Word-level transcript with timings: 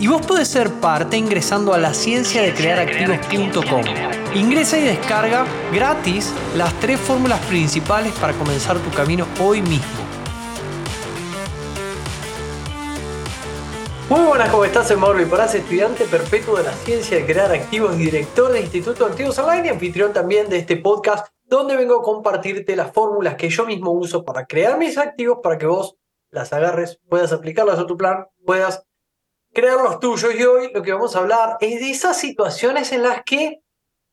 y 0.00 0.06
vos 0.06 0.24
podés 0.26 0.48
ser 0.48 0.72
parte 0.80 1.18
ingresando 1.18 1.74
a 1.74 1.78
la 1.78 1.92
ciencia 1.92 2.40
de 2.40 2.54
crear 2.54 2.80
activos.com. 2.80 3.82
Ingresa 4.34 4.78
y 4.78 4.84
descarga 4.84 5.44
gratis 5.74 6.32
las 6.56 6.72
tres 6.80 6.98
fórmulas 6.98 7.38
principales 7.46 8.14
para 8.14 8.32
comenzar 8.32 8.78
tu 8.78 8.90
camino 8.90 9.26
hoy 9.38 9.60
mismo. 9.60 10.00
Muy 14.08 14.22
buenas, 14.22 14.48
¿cómo 14.48 14.64
estás? 14.64 14.88
Soy 14.88 14.96
Mauro 14.96 15.18
Liparaz, 15.18 15.54
estudiante 15.54 16.04
perpetuo 16.06 16.56
de 16.56 16.64
la 16.64 16.72
ciencia 16.72 17.18
de 17.18 17.26
crear 17.26 17.52
activos 17.52 17.94
y 17.96 18.04
director 18.04 18.50
del 18.50 18.62
Instituto 18.62 19.04
de 19.04 19.10
Activos 19.10 19.38
Online 19.38 19.66
y 19.66 19.70
anfitrión 19.70 20.14
también 20.14 20.48
de 20.48 20.56
este 20.56 20.78
podcast 20.78 21.28
donde 21.44 21.76
vengo 21.76 22.00
a 22.00 22.02
compartirte 22.02 22.74
las 22.74 22.90
fórmulas 22.90 23.34
que 23.34 23.50
yo 23.50 23.66
mismo 23.66 23.90
uso 23.90 24.24
para 24.24 24.46
crear 24.46 24.78
mis 24.78 24.96
activos 24.96 25.40
para 25.42 25.58
que 25.58 25.66
vos 25.66 25.96
las 26.30 26.52
agarres, 26.52 27.00
puedas 27.08 27.32
aplicarlas 27.32 27.78
a 27.78 27.86
tu 27.86 27.96
plan, 27.96 28.26
puedas 28.46 28.84
crear 29.52 29.80
los 29.80 30.00
tuyos. 30.00 30.34
Y 30.38 30.42
hoy 30.44 30.70
lo 30.72 30.82
que 30.82 30.92
vamos 30.92 31.16
a 31.16 31.20
hablar 31.20 31.56
es 31.60 31.80
de 31.80 31.90
esas 31.90 32.18
situaciones 32.18 32.92
en 32.92 33.02
las 33.02 33.22
que 33.24 33.60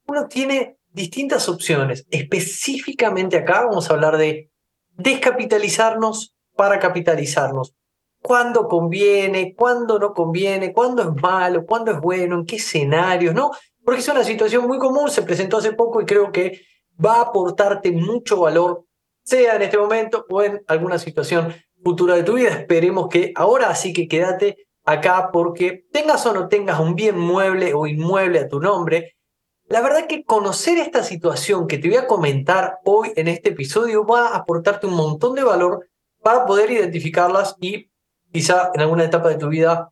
uno 0.07 0.27
tiene 0.27 0.77
distintas 0.89 1.47
opciones. 1.49 2.05
Específicamente 2.09 3.37
acá 3.37 3.65
vamos 3.65 3.89
a 3.89 3.93
hablar 3.93 4.17
de 4.17 4.51
descapitalizarnos 4.91 6.35
para 6.55 6.79
capitalizarnos. 6.79 7.73
¿Cuándo 8.21 8.67
conviene? 8.67 9.53
¿Cuándo 9.55 9.99
no 9.99 10.13
conviene? 10.13 10.73
¿Cuándo 10.73 11.03
es 11.03 11.21
malo? 11.21 11.65
¿Cuándo 11.65 11.91
es 11.91 12.01
bueno? 12.01 12.35
¿En 12.35 12.45
qué 12.45 12.55
escenarios? 12.55 13.33
¿No? 13.33 13.51
Porque 13.85 14.01
es 14.01 14.07
una 14.09 14.23
situación 14.23 14.67
muy 14.67 14.79
común, 14.79 15.09
se 15.09 15.21
presentó 15.21 15.57
hace 15.57 15.71
poco 15.71 16.01
y 16.01 16.05
creo 16.05 16.31
que 16.31 16.61
va 17.03 17.17
a 17.17 17.21
aportarte 17.21 17.91
mucho 17.91 18.41
valor, 18.41 18.85
sea 19.23 19.55
en 19.55 19.61
este 19.61 19.77
momento 19.77 20.25
o 20.29 20.41
en 20.41 20.61
alguna 20.67 20.97
situación 20.97 21.53
futura 21.83 22.15
de 22.15 22.23
tu 22.23 22.33
vida. 22.33 22.49
Esperemos 22.49 23.07
que 23.07 23.31
ahora 23.35 23.73
sí 23.75 23.93
que 23.93 24.07
quédate 24.07 24.66
acá 24.87 25.31
porque 25.33 25.85
tengas 25.91 26.25
o 26.25 26.33
no 26.33 26.47
tengas 26.47 26.79
un 26.79 26.95
bien 26.95 27.19
mueble 27.19 27.73
o 27.73 27.87
inmueble 27.87 28.39
a 28.39 28.47
tu 28.47 28.61
nombre, 28.61 29.17
la 29.67 29.81
verdad 29.81 30.07
que 30.07 30.23
conocer 30.23 30.77
esta 30.77 31.03
situación 31.03 31.67
que 31.67 31.77
te 31.77 31.89
voy 31.89 31.97
a 31.97 32.07
comentar 32.07 32.79
hoy 32.85 33.11
en 33.17 33.27
este 33.27 33.49
episodio 33.49 34.05
va 34.05 34.29
a 34.29 34.37
aportarte 34.37 34.87
un 34.87 34.93
montón 34.93 35.35
de 35.35 35.43
valor 35.43 35.89
para 36.23 36.45
poder 36.45 36.71
identificarlas 36.71 37.57
y 37.59 37.91
quizá 38.31 38.71
en 38.73 38.79
alguna 38.79 39.03
etapa 39.03 39.27
de 39.27 39.37
tu 39.37 39.49
vida 39.49 39.91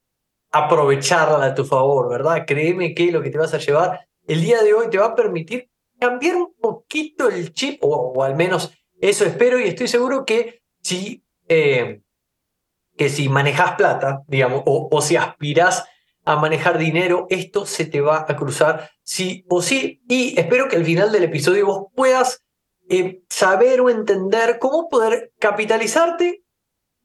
aprovecharla 0.52 1.46
a 1.46 1.56
tu 1.56 1.66
favor, 1.66 2.10
¿verdad? 2.10 2.46
Créeme 2.48 2.94
que 2.94 3.12
lo 3.12 3.22
que 3.22 3.30
te 3.30 3.38
vas 3.38 3.54
a 3.54 3.58
llevar 3.58 4.08
el 4.28 4.40
día 4.40 4.64
de 4.64 4.74
hoy 4.74 4.90
te 4.90 4.98
va 4.98 5.08
a 5.08 5.16
permitir 5.16 5.70
cambiar 6.00 6.38
un 6.38 6.54
poquito 6.56 7.30
el 7.30 7.52
chip, 7.52 7.80
o, 7.82 8.24
al 8.24 8.38
menos 8.38 8.72
eso 9.02 9.26
espero 9.26 9.60
y 9.60 9.66
estoy 9.66 9.90
seguro 9.90 10.24
que 10.24 10.62
si 10.82 11.22
eh, 11.50 12.02
que 12.98 13.10
si 13.10 13.30
manejas 13.30 13.76
plata, 13.76 14.24
digamos, 14.28 14.64
o, 14.66 15.02
si 15.02 15.16
aspiras 15.16 15.86
a 16.24 16.38
manejar 16.38 16.78
dinero, 16.78 17.28
esto 17.30 17.66
se 17.66 17.86
te 17.86 18.02
va 18.02 18.26
a 18.28 18.36
cruzar 18.36 18.90
sí 19.04 19.46
o 19.50 19.62
sí. 19.62 20.02
Y 20.08 20.40
espero 20.40 20.68
que 20.68 20.76
al 20.76 20.86
final 20.86 21.12
del 21.12 21.24
episodio 21.24 21.66
vos 21.66 21.86
puedas 21.96 22.44
eh, 22.90 23.22
saber 23.30 23.82
o 23.82 23.90
entender 23.90 24.58
cómo 24.60 24.90
poder 24.90 25.32
capitalizarte, 25.40 26.44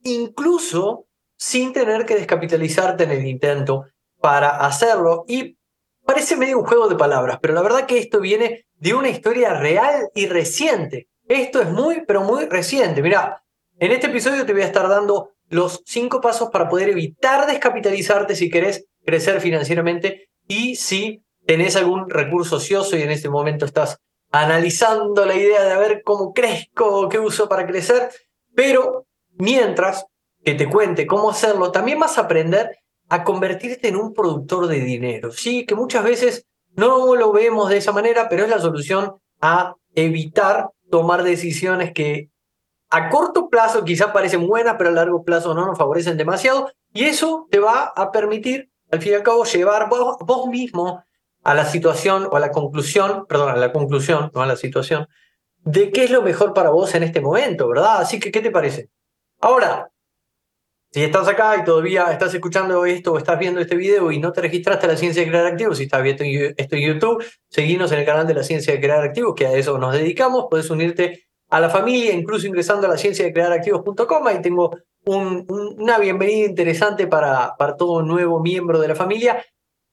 incluso 0.05 1.07
sin 1.37 1.73
tener 1.73 2.07
que 2.07 2.15
descapitalizarte 2.15 3.05
en 3.05 3.11
el 3.11 3.27
intento 3.27 3.87
para 4.21 4.51
hacerlo. 4.51 5.25
Y 5.27 5.59
parece 6.05 6.37
medio 6.37 6.59
un 6.59 6.67
juego 6.67 6.89
de 6.89 6.97
palabras, 6.97 7.39
pero 7.43 7.55
la 7.55 7.63
verdad 7.63 7.87
que 7.87 7.99
esto 7.99 8.21
viene 8.21 8.67
de 8.75 8.95
una 8.95 9.09
historia 9.09 9.55
real 9.55 10.09
y 10.15 10.27
reciente. 10.27 11.09
Esto 11.29 11.61
es 11.61 11.71
muy, 11.71 12.05
pero 12.07 12.23
muy 12.23 12.47
reciente. 12.47 13.03
Mira, 13.03 13.43
en 13.79 13.93
este 13.93 14.09
episodio 14.09 14.45
te 14.45 14.53
voy 14.53 14.63
a 14.63 14.67
estar 14.67 14.89
dando 14.89 15.31
los 15.51 15.83
cinco 15.85 16.21
pasos 16.21 16.49
para 16.51 16.69
poder 16.69 16.89
evitar 16.89 17.47
descapitalizarte 17.47 18.35
si 18.35 18.49
querés 18.49 18.87
crecer 19.05 19.41
financieramente 19.41 20.29
y 20.49 20.77
si 20.77 21.23
tenés 21.45 21.77
algún 21.77 22.09
recurso 22.09 22.57
ocioso 22.57 22.97
y 22.97 23.03
en 23.03 23.11
este 23.11 23.29
momento 23.29 23.65
estás 23.65 23.99
analizando 24.31 25.27
la 25.27 25.35
idea 25.35 25.65
de 25.65 25.77
ver 25.77 26.03
cómo 26.05 26.33
crezco, 26.33 27.09
qué 27.09 27.19
uso 27.19 27.49
para 27.49 27.67
crecer, 27.67 28.11
pero 28.55 29.07
mientras 29.33 30.07
que 30.45 30.55
te 30.55 30.69
cuente 30.69 31.07
cómo 31.07 31.31
hacerlo, 31.31 31.73
también 31.73 31.99
vas 31.99 32.17
a 32.17 32.23
aprender 32.23 32.79
a 33.09 33.25
convertirte 33.25 33.89
en 33.89 33.97
un 33.97 34.15
productor 34.15 34.69
de 34.69 34.81
dinero. 34.81 35.33
Sí, 35.33 35.67
que 35.67 35.75
muchas 35.75 36.05
veces 36.05 36.47
no 36.77 37.17
lo 37.17 37.33
vemos 37.33 37.69
de 37.69 37.79
esa 37.79 37.93
manera, 37.93 38.29
pero 38.29 38.45
es 38.45 38.51
la 38.51 38.61
solución 38.61 39.17
a 39.41 39.75
evitar 39.97 40.69
tomar 40.91 41.25
decisiones 41.25 41.93
que 41.93 42.31
a 42.91 43.09
corto 43.09 43.49
plazo 43.49 43.85
quizás 43.85 44.09
parecen 44.09 44.47
buenas, 44.47 44.75
pero 44.77 44.91
a 44.91 44.93
largo 44.93 45.25
plazo 45.25 45.55
no 45.55 45.65
nos 45.67 45.79
favorecen 45.79 46.17
demasiado. 46.17 46.71
Y 46.93 47.05
eso 47.05 47.47
te 47.51 47.61
va 47.61 47.93
a 47.97 48.11
permitir, 48.11 48.71
al 48.91 49.01
fin 49.01 49.13
y 49.13 49.15
al 49.15 49.23
cabo, 49.23 49.45
llevar 49.45 49.89
vos, 49.89 50.49
mismo 50.49 51.03
a 51.43 51.55
la 51.55 51.65
situación 51.65 52.29
o 52.31 52.37
a 52.37 52.41
la 52.41 52.51
conclusión, 52.51 53.27
perdón, 53.27 53.51
a 53.51 53.57
la 53.57 53.73
conclusión, 53.73 54.31
no 54.35 54.43
a 54.43 54.47
la 54.47 54.57
situación, 54.57 55.07
de 55.61 55.93
qué 55.93 56.05
es 56.05 56.11
lo 56.11 56.23
mejor 56.23 56.53
para 56.53 56.71
vos 56.71 56.95
en 56.95 57.05
este 57.05 57.21
momento, 57.21 57.69
¿verdad? 57.69 58.01
Así 58.01 58.19
que, 58.19 58.33
¿qué 58.33 58.41
te 58.41 58.51
parece? 58.51 58.91
Ahora, 59.41 59.91
si 60.91 61.05
estás 61.05 61.29
acá 61.29 61.57
y 61.57 61.65
todavía 61.65 62.11
estás 62.11 62.35
escuchando 62.35 62.85
esto 62.85 63.13
o 63.13 63.19
estás 63.19 63.39
viendo 63.39 63.61
este 63.61 63.77
video 63.77 64.11
y 64.11 64.19
no 64.19 64.33
te 64.33 64.41
registraste 64.41 64.87
a 64.87 64.89
la 64.89 64.97
ciencia 64.97 65.23
de 65.23 65.29
crear 65.29 65.47
activos, 65.47 65.79
si 65.79 65.85
estás 65.85 66.03
viendo 66.03 66.25
esto 66.25 66.77
en 66.77 66.83
YouTube, 66.83 67.25
seguinos 67.49 67.93
en 67.93 68.01
el 68.01 68.05
canal 68.05 68.27
de 68.27 68.35
la 68.35 68.43
ciencia 68.43 68.75
de 68.75 68.81
crear 68.81 69.03
activos, 69.05 69.35
que 69.37 69.47
a 69.47 69.53
eso 69.53 69.79
nos 69.79 69.93
dedicamos, 69.93 70.47
puedes 70.51 70.69
unirte 70.69 71.30
a 71.51 71.61
la 71.61 71.69
familia, 71.69 72.13
incluso 72.13 72.47
ingresando 72.47 72.87
a 72.87 72.91
la 72.91 72.97
ciencia 72.97 73.25
de 73.25 73.33
crear 73.33 73.53
activos.com. 73.53 74.27
Ahí 74.27 74.41
tengo 74.41 74.77
una 75.05 75.99
bienvenida 75.99 76.47
interesante 76.47 77.07
para, 77.07 77.57
para 77.57 77.77
todo 77.77 78.03
nuevo 78.03 78.41
miembro 78.41 78.79
de 78.81 78.89
la 78.89 78.95
familia 78.95 79.45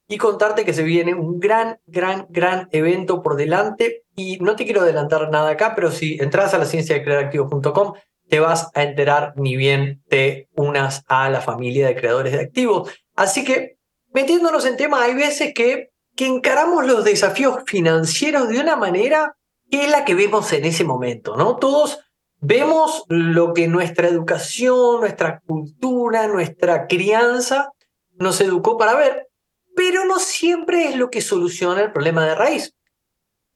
y 0.08 0.18
contarte 0.18 0.64
que 0.64 0.74
se 0.74 0.84
viene 0.84 1.14
un 1.14 1.40
gran, 1.40 1.80
gran, 1.86 2.28
gran 2.30 2.70
evento 2.72 3.22
por 3.22 3.36
delante. 3.36 4.04
Y 4.16 4.38
no 4.40 4.56
te 4.56 4.66
quiero 4.66 4.82
adelantar 4.82 5.30
nada 5.32 5.52
acá, 5.52 5.74
pero 5.76 5.92
si 5.92 6.18
entras 6.20 6.54
a 6.54 6.58
la 6.58 6.66
ciencia 6.66 6.96
de 6.96 7.04
crear 7.04 7.26
activos.com, 7.26 7.94
te 8.30 8.40
vas 8.40 8.70
a 8.74 8.84
enterar 8.84 9.34
ni 9.36 9.56
bien 9.56 10.04
te 10.10 10.50
unas 10.56 11.04
a 11.08 11.30
la 11.30 11.42
familia 11.42 11.88
de 11.88 11.96
creadores 11.96 12.34
de 12.34 12.42
activos. 12.42 12.92
Así 13.16 13.44
que, 13.44 13.78
metiéndonos 14.14 14.66
en 14.66 14.78
tema, 14.78 15.04
hay 15.04 15.16
veces 15.16 15.54
que, 15.54 15.92
que 16.16 16.28
encaramos 16.28 16.86
los 16.86 17.04
desafíos 17.04 17.64
financieros 17.66 18.50
de 18.50 18.60
una 18.60 18.76
manera 18.76 19.37
¿Qué 19.70 19.84
es 19.84 19.92
la 19.92 20.06
que 20.06 20.16
vemos 20.16 20.52
en 20.54 20.66
ese 20.66 20.84
momento, 20.84 21.36
¿no? 21.36 21.58
Todos 21.58 22.00
vemos 22.40 23.04
lo 23.10 23.54
que 23.54 23.68
nuestra 23.68 24.08
educación, 24.08 25.02
nuestra 25.02 25.42
cultura, 25.42 26.28
nuestra 26.28 26.88
crianza 26.88 27.72
nos 28.16 28.42
educó 28.42 28.78
para 28.78 28.96
ver, 28.96 29.28
pero 29.76 30.06
no 30.06 30.20
siempre 30.20 30.90
es 30.90 30.96
lo 30.96 31.10
que 31.10 31.22
soluciona 31.22 31.82
el 31.82 31.92
problema 31.92 32.26
de 32.26 32.36
raíz. 32.36 32.76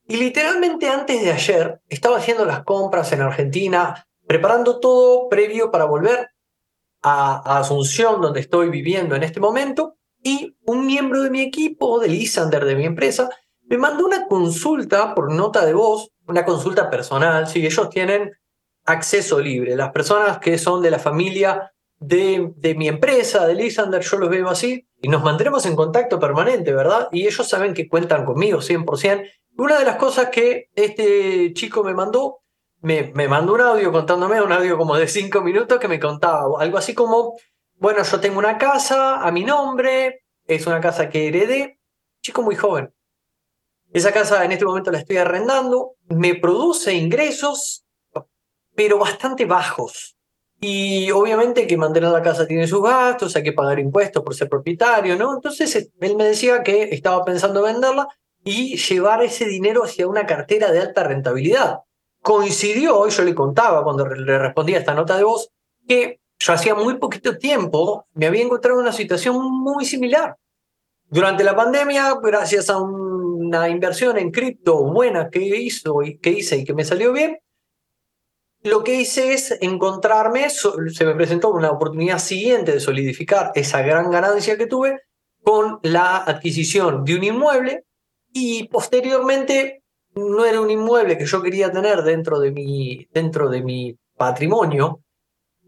Y 0.08 0.18
literalmente 0.18 0.90
antes 0.90 1.22
de 1.22 1.32
ayer 1.32 1.80
estaba 1.88 2.18
haciendo 2.18 2.46
las 2.46 2.64
compras 2.64 3.12
en 3.14 3.22
Argentina, 3.22 4.06
preparando 4.28 4.80
todo 4.80 5.30
previo 5.30 5.72
para 5.72 5.86
volver 5.86 6.32
a, 7.02 7.60
Asunción, 7.60 8.22
donde 8.22 8.42
estoy 8.42 8.70
viviendo 8.70 9.16
en 9.16 9.24
este 9.24 9.40
momento, 9.40 9.96
y 10.24 10.56
un 10.66 10.86
miembro 10.86 11.24
de 11.24 11.30
mi 11.30 11.42
equipo, 11.42 12.00
de 12.00 12.10
Lisander, 12.10 12.66
de 12.66 12.76
mi 12.76 12.86
empresa, 12.86 13.30
me 13.72 13.78
mandó 13.78 14.06
una 14.06 14.28
consulta 14.28 15.16
por 15.16 15.32
nota 15.32 15.66
de 15.66 15.74
voz, 15.74 16.10
una 16.28 16.44
consulta 16.44 16.90
personal, 16.90 17.48
sí, 17.48 17.66
ellos 17.66 17.90
tienen 17.90 18.34
acceso 18.84 19.40
libre. 19.40 19.78
Las 19.78 19.94
personas 19.94 20.40
que 20.40 20.58
son 20.58 20.82
de 20.82 20.92
la 20.92 21.00
familia 21.00 21.72
de, 21.98 22.76
mi 22.76 22.90
empresa, 22.90 23.48
de 23.48 23.56
Lisander, 23.56 24.02
yo 24.02 24.18
los 24.18 24.30
veo 24.30 24.50
así 24.50 24.90
y 25.02 25.08
nos 25.08 25.24
mantendremos 25.24 25.66
en 25.66 25.78
contacto 25.78 26.20
permanente, 26.20 26.74
¿verdad? 26.74 27.08
Y 27.14 27.26
ellos 27.26 27.48
saben 27.48 27.74
que 27.74 27.88
cuentan 27.88 28.26
conmigo 28.26 28.60
100%. 28.60 29.26
Una 29.58 29.80
de 29.80 29.86
las 29.86 29.96
cosas 29.96 30.28
que 30.32 30.66
este 30.76 31.54
chico 31.54 31.82
me 31.82 31.94
mandó, 31.94 32.40
me, 32.82 33.14
me 33.16 33.30
mandó 33.30 33.54
un 33.54 33.62
audio 33.62 33.94
contándome, 33.94 34.42
un 34.42 34.52
audio 34.52 34.78
como 34.78 34.98
de 34.98 35.08
cinco 35.08 35.40
minutos 35.40 35.80
que 35.80 35.88
me 35.88 35.98
contaba 35.98 36.44
algo 36.60 36.78
así 36.78 36.94
como, 36.94 37.38
bueno, 37.76 38.04
yo 38.04 38.20
tengo 38.20 38.38
una 38.38 38.58
casa 38.58 39.26
a 39.26 39.32
mi 39.32 39.46
nombre, 39.46 40.26
es 40.46 40.68
una 40.68 40.82
casa 40.82 41.08
que 41.08 41.30
heredé, 41.30 41.80
chico 42.22 42.42
muy 42.42 42.56
joven, 42.56 42.94
esa 43.94 44.12
casa 44.12 44.44
en 44.46 44.52
este 44.52 44.66
momento 44.66 44.92
la 44.92 45.00
estoy 45.00 45.18
arrendando, 45.18 45.96
me 46.08 46.36
produce 46.36 46.94
ingresos, 46.94 47.84
pero 48.76 48.98
bastante 48.98 49.46
bajos. 49.46 50.16
Y 50.60 51.10
obviamente 51.12 51.66
que 51.66 51.76
mantener 51.76 52.12
la 52.12 52.22
casa 52.22 52.46
tiene 52.46 52.68
sus 52.68 52.84
gastos, 52.84 53.36
hay 53.36 53.44
que 53.44 53.54
pagar 53.54 53.80
impuestos 53.80 54.24
por 54.24 54.36
ser 54.36 54.48
propietario, 54.48 55.16
¿no? 55.18 55.34
Entonces 55.34 55.90
él 56.00 56.16
me 56.16 56.24
decía 56.24 56.62
que 56.62 56.84
estaba 56.92 57.26
pensando 57.26 57.64
venderla 57.64 58.08
y 58.44 58.78
llevar 58.78 59.24
ese 59.24 59.46
dinero 59.46 59.84
hacia 59.84 60.08
una 60.08 60.26
cartera 60.26 60.72
de 60.72 60.80
alta 60.80 61.04
rentabilidad. 61.04 61.80
Coincidió, 62.22 63.08
yo 63.08 63.24
le 63.24 63.34
contaba 63.34 63.84
cuando 63.84 64.08
le 64.08 64.38
respondía 64.38 64.78
esta 64.78 64.94
nota 64.94 65.18
de 65.18 65.24
voz, 65.24 65.50
que 65.88 66.20
yo 66.38 66.54
hacía 66.54 66.76
muy 66.76 66.98
poquito 66.98 67.38
tiempo 67.38 68.06
me 68.14 68.28
había 68.28 68.44
encontrado 68.44 68.80
en 68.80 68.84
una 68.84 68.94
situación 68.94 69.38
muy 69.42 69.86
similar. 69.86 70.38
Durante 71.14 71.44
la 71.44 71.58
pandemia, 71.58 72.18
gracias 72.24 72.70
a 72.70 72.80
una 72.80 73.68
inversión 73.68 74.18
en 74.18 74.32
cripto 74.32 74.82
buena 74.94 75.30
que, 75.30 75.42
hizo 75.42 76.04
y 76.04 76.18
que 76.20 76.30
hice 76.30 76.60
y 76.60 76.64
que 76.64 76.74
me 76.74 76.86
salió 76.86 77.12
bien, 77.12 77.38
lo 78.64 78.82
que 78.86 78.96
hice 78.96 79.34
es 79.34 79.58
encontrarme, 79.60 80.50
se 80.50 81.06
me 81.06 81.14
presentó 81.14 81.50
una 81.50 81.70
oportunidad 81.70 82.18
siguiente 82.18 82.72
de 82.72 82.80
solidificar 82.80 83.52
esa 83.56 83.82
gran 83.82 84.10
ganancia 84.10 84.58
que 84.58 84.68
tuve 84.68 85.02
con 85.44 85.80
la 85.84 86.16
adquisición 86.16 87.04
de 87.04 87.16
un 87.18 87.26
inmueble 87.26 87.84
y 88.32 88.70
posteriormente 88.70 89.84
no 90.16 90.46
era 90.46 90.62
un 90.62 90.72
inmueble 90.72 91.18
que 91.18 91.26
yo 91.26 91.42
quería 91.42 91.74
tener 91.74 92.04
dentro 92.04 92.40
de 92.40 92.52
mi, 92.52 93.06
dentro 93.12 93.50
de 93.50 93.62
mi 93.62 93.98
patrimonio 94.16 95.02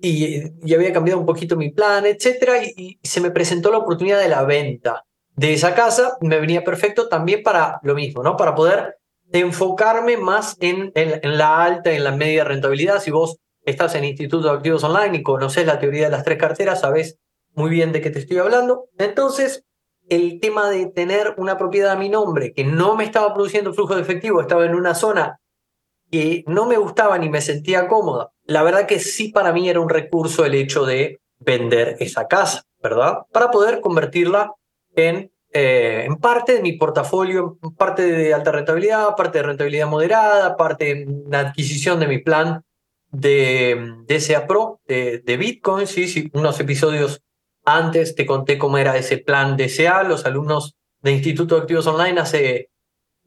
y, 0.01 0.42
y 0.66 0.74
había 0.74 0.94
cambiado 0.94 1.19
un 1.19 1.25
poquito 1.25 1.57
mi 1.57 1.72
plan, 1.72 2.06
etc. 2.06 2.63
Y, 2.78 2.98
y 3.01 3.07
se 3.07 3.19
me 3.19 3.31
presentó 3.31 3.72
la 3.72 3.80
oportunidad 3.80 4.22
de 4.22 4.30
la 4.30 4.44
venta 4.44 5.04
de 5.35 5.53
esa 5.53 5.75
casa. 5.75 6.18
Me 6.21 6.39
venía 6.39 6.63
perfecto 6.63 7.07
también 7.07 7.44
para 7.44 7.80
lo 7.83 7.95
mismo, 7.95 8.24
¿no? 8.24 8.38
Para 8.38 8.56
poder 8.56 8.97
enfocarme 9.31 10.18
más 10.18 10.57
en, 10.59 10.91
en, 10.95 11.38
la 11.38 11.63
alta, 11.63 11.91
en 11.91 12.03
la 12.03 12.12
media 12.12 12.44
rentabilidad. 12.44 13.01
Si 13.01 13.12
vos 13.12 13.38
estás 13.65 13.95
en 13.95 14.06
Instituto 14.06 14.50
de 14.50 14.56
Activos 14.56 14.83
Online 14.83 15.18
y 15.18 15.24
conoces 15.24 15.65
la 15.65 15.80
teoría 15.80 16.06
de 16.06 16.12
las 16.12 16.24
tres 16.24 16.38
carteras, 16.38 16.81
sabés 16.81 17.18
muy 17.53 17.69
bien 17.69 17.91
de 17.91 18.01
qué 18.01 18.09
te 18.09 18.19
estoy 18.19 18.38
hablando. 18.38 18.85
Entonces, 18.97 19.63
el 20.09 20.39
tema 20.39 20.69
de 20.69 20.88
tener 20.88 21.33
una 21.38 21.57
propiedad 21.57 21.91
a 21.91 21.97
mi 21.97 22.09
nombre 22.09 22.53
que 22.53 22.63
no 22.63 22.95
me 22.95 23.03
estaba 23.03 23.33
produciendo 23.33 23.74
flujo 23.74 23.95
de 23.95 24.01
efectivo, 24.01 24.41
estaba 24.41 24.65
en 24.65 24.75
una 24.75 24.95
zona 24.95 25.39
que 26.12 26.44
no 26.45 26.65
me 26.65 26.77
gustaba 26.77 27.18
ni 27.18 27.29
me 27.29 27.41
sentía 27.41 27.88
cómoda. 27.88 28.29
La 28.44 28.63
verdad 28.63 28.86
que 28.86 29.00
sí 29.00 29.29
para 29.29 29.53
mí 29.53 29.69
era 29.69 29.79
un 29.79 29.89
recurso 29.89 30.45
el 30.45 30.53
hecho 30.53 30.86
de 30.86 31.21
vender 31.39 31.97
esa 32.00 32.27
casa, 32.27 32.63
¿verdad? 32.81 33.19
Para 33.31 33.50
poder 33.50 33.81
convertirla 33.81 34.51
en 34.95 35.34
eh, 35.56 36.06
en 36.06 36.18
parte 36.18 36.54
de 36.54 36.62
mi 36.63 36.74
portafolio, 36.74 37.60
parte 37.78 38.01
de 38.01 38.34
alta 38.34 38.51
rentabilidad, 38.51 39.16
parte 39.16 39.38
de 39.38 39.44
rentabilidad 39.44 39.88
moderada, 39.88 40.57
parte 40.57 40.86
de 40.86 41.24
la 41.30 41.42
adquisición 41.42 42.00
de 42.00 42.07
mi 42.07 42.18
plan 42.18 42.63
de 43.12 43.94
DSA 44.07 44.48
Pro, 44.48 44.80
de, 44.88 45.19
de 45.19 45.38
Bitcoin. 45.38 45.86
Sí, 45.86 46.07
sí, 46.07 46.31
unos 46.34 46.60
episodios 46.60 47.22
antes 47.66 48.16
te 48.16 48.25
conté 48.25 48.57
cómo 48.57 48.80
era 48.80 48.98
ese 48.98 49.19
plan 49.19 49.56
DSA. 49.56 50.01
Los 50.04 50.25
alumnos 50.25 50.75
de 51.01 51.12
Instituto 51.12 51.56
de 51.56 51.62
Activos 51.62 51.86
Online 51.86 52.19
hace 52.19 52.69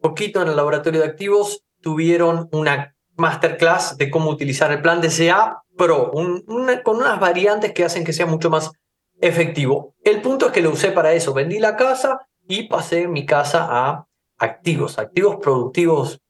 poquito 0.00 0.42
en 0.42 0.48
el 0.48 0.56
laboratorio 0.56 1.02
de 1.02 1.06
activos 1.06 1.62
tuvieron 1.80 2.48
una 2.50 2.96
masterclass 3.14 3.96
de 3.98 4.10
cómo 4.10 4.30
utilizar 4.30 4.72
el 4.72 4.82
plan 4.82 5.00
DSA 5.00 5.62
Pro, 5.76 6.10
con 6.10 6.42
unas 6.96 7.20
variantes 7.20 7.72
que 7.72 7.84
hacen 7.84 8.04
que 8.04 8.12
sea 8.12 8.26
mucho 8.26 8.50
más 8.50 8.72
efectivo. 9.20 9.94
El 10.02 10.20
punto 10.22 10.46
es 10.46 10.52
que 10.52 10.62
lo 10.62 10.70
usé 10.70 10.92
para 10.92 11.12
eso. 11.12 11.34
Vendí 11.34 11.58
la 11.58 11.76
casa 11.76 12.28
y 12.46 12.68
pasé 12.68 13.08
mi 13.08 13.26
casa 13.26 13.66
a 13.68 14.06
activos, 14.38 14.98
activos 14.98 15.36
productivos, 15.36 16.20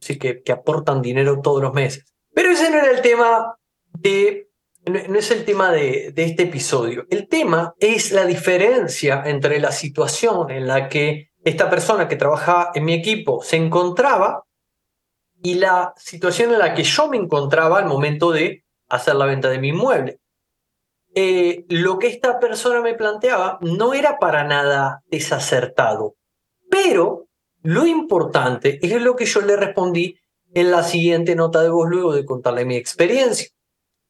sí 0.00 0.18
que, 0.18 0.42
que 0.42 0.52
aportan 0.52 1.02
dinero 1.02 1.40
todos 1.40 1.62
los 1.62 1.72
meses. 1.72 2.04
Pero 2.34 2.50
ese 2.50 2.70
no 2.70 2.78
era 2.78 2.90
el 2.90 3.00
tema 3.00 3.56
de, 3.92 4.48
no 4.86 5.18
es 5.18 5.30
el 5.30 5.44
tema 5.44 5.72
de, 5.72 6.12
de 6.12 6.24
este 6.24 6.44
episodio. 6.44 7.06
El 7.10 7.28
tema 7.28 7.74
es 7.78 8.12
la 8.12 8.26
diferencia 8.26 9.22
entre 9.26 9.58
la 9.60 9.72
situación 9.72 10.50
en 10.50 10.66
la 10.66 10.88
que 10.88 11.30
esta 11.42 11.70
persona 11.70 12.08
que 12.08 12.16
trabaja 12.16 12.70
en 12.74 12.84
mi 12.84 12.94
equipo 12.94 13.42
se 13.42 13.56
encontraba 13.56 14.44
y 15.42 15.54
la 15.54 15.94
situación 15.96 16.52
en 16.52 16.58
la 16.58 16.74
que 16.74 16.82
yo 16.82 17.08
me 17.08 17.16
encontraba 17.16 17.78
al 17.78 17.86
momento 17.86 18.32
de 18.32 18.64
hacer 18.88 19.14
la 19.14 19.26
venta 19.26 19.48
de 19.48 19.58
mi 19.58 19.68
inmueble. 19.68 20.18
Eh, 21.14 21.64
lo 21.68 21.98
que 21.98 22.08
esta 22.08 22.38
persona 22.38 22.80
me 22.80 22.94
planteaba 22.94 23.58
no 23.60 23.94
era 23.94 24.18
para 24.18 24.44
nada 24.44 25.02
desacertado, 25.10 26.14
pero 26.70 27.26
lo 27.62 27.86
importante 27.86 28.78
es 28.82 29.00
lo 29.02 29.16
que 29.16 29.24
yo 29.24 29.40
le 29.40 29.56
respondí 29.56 30.16
en 30.54 30.70
la 30.70 30.82
siguiente 30.82 31.34
nota 31.34 31.62
de 31.62 31.70
voz 31.70 31.88
luego 31.88 32.12
de 32.12 32.24
contarle 32.24 32.64
mi 32.64 32.76
experiencia. 32.76 33.48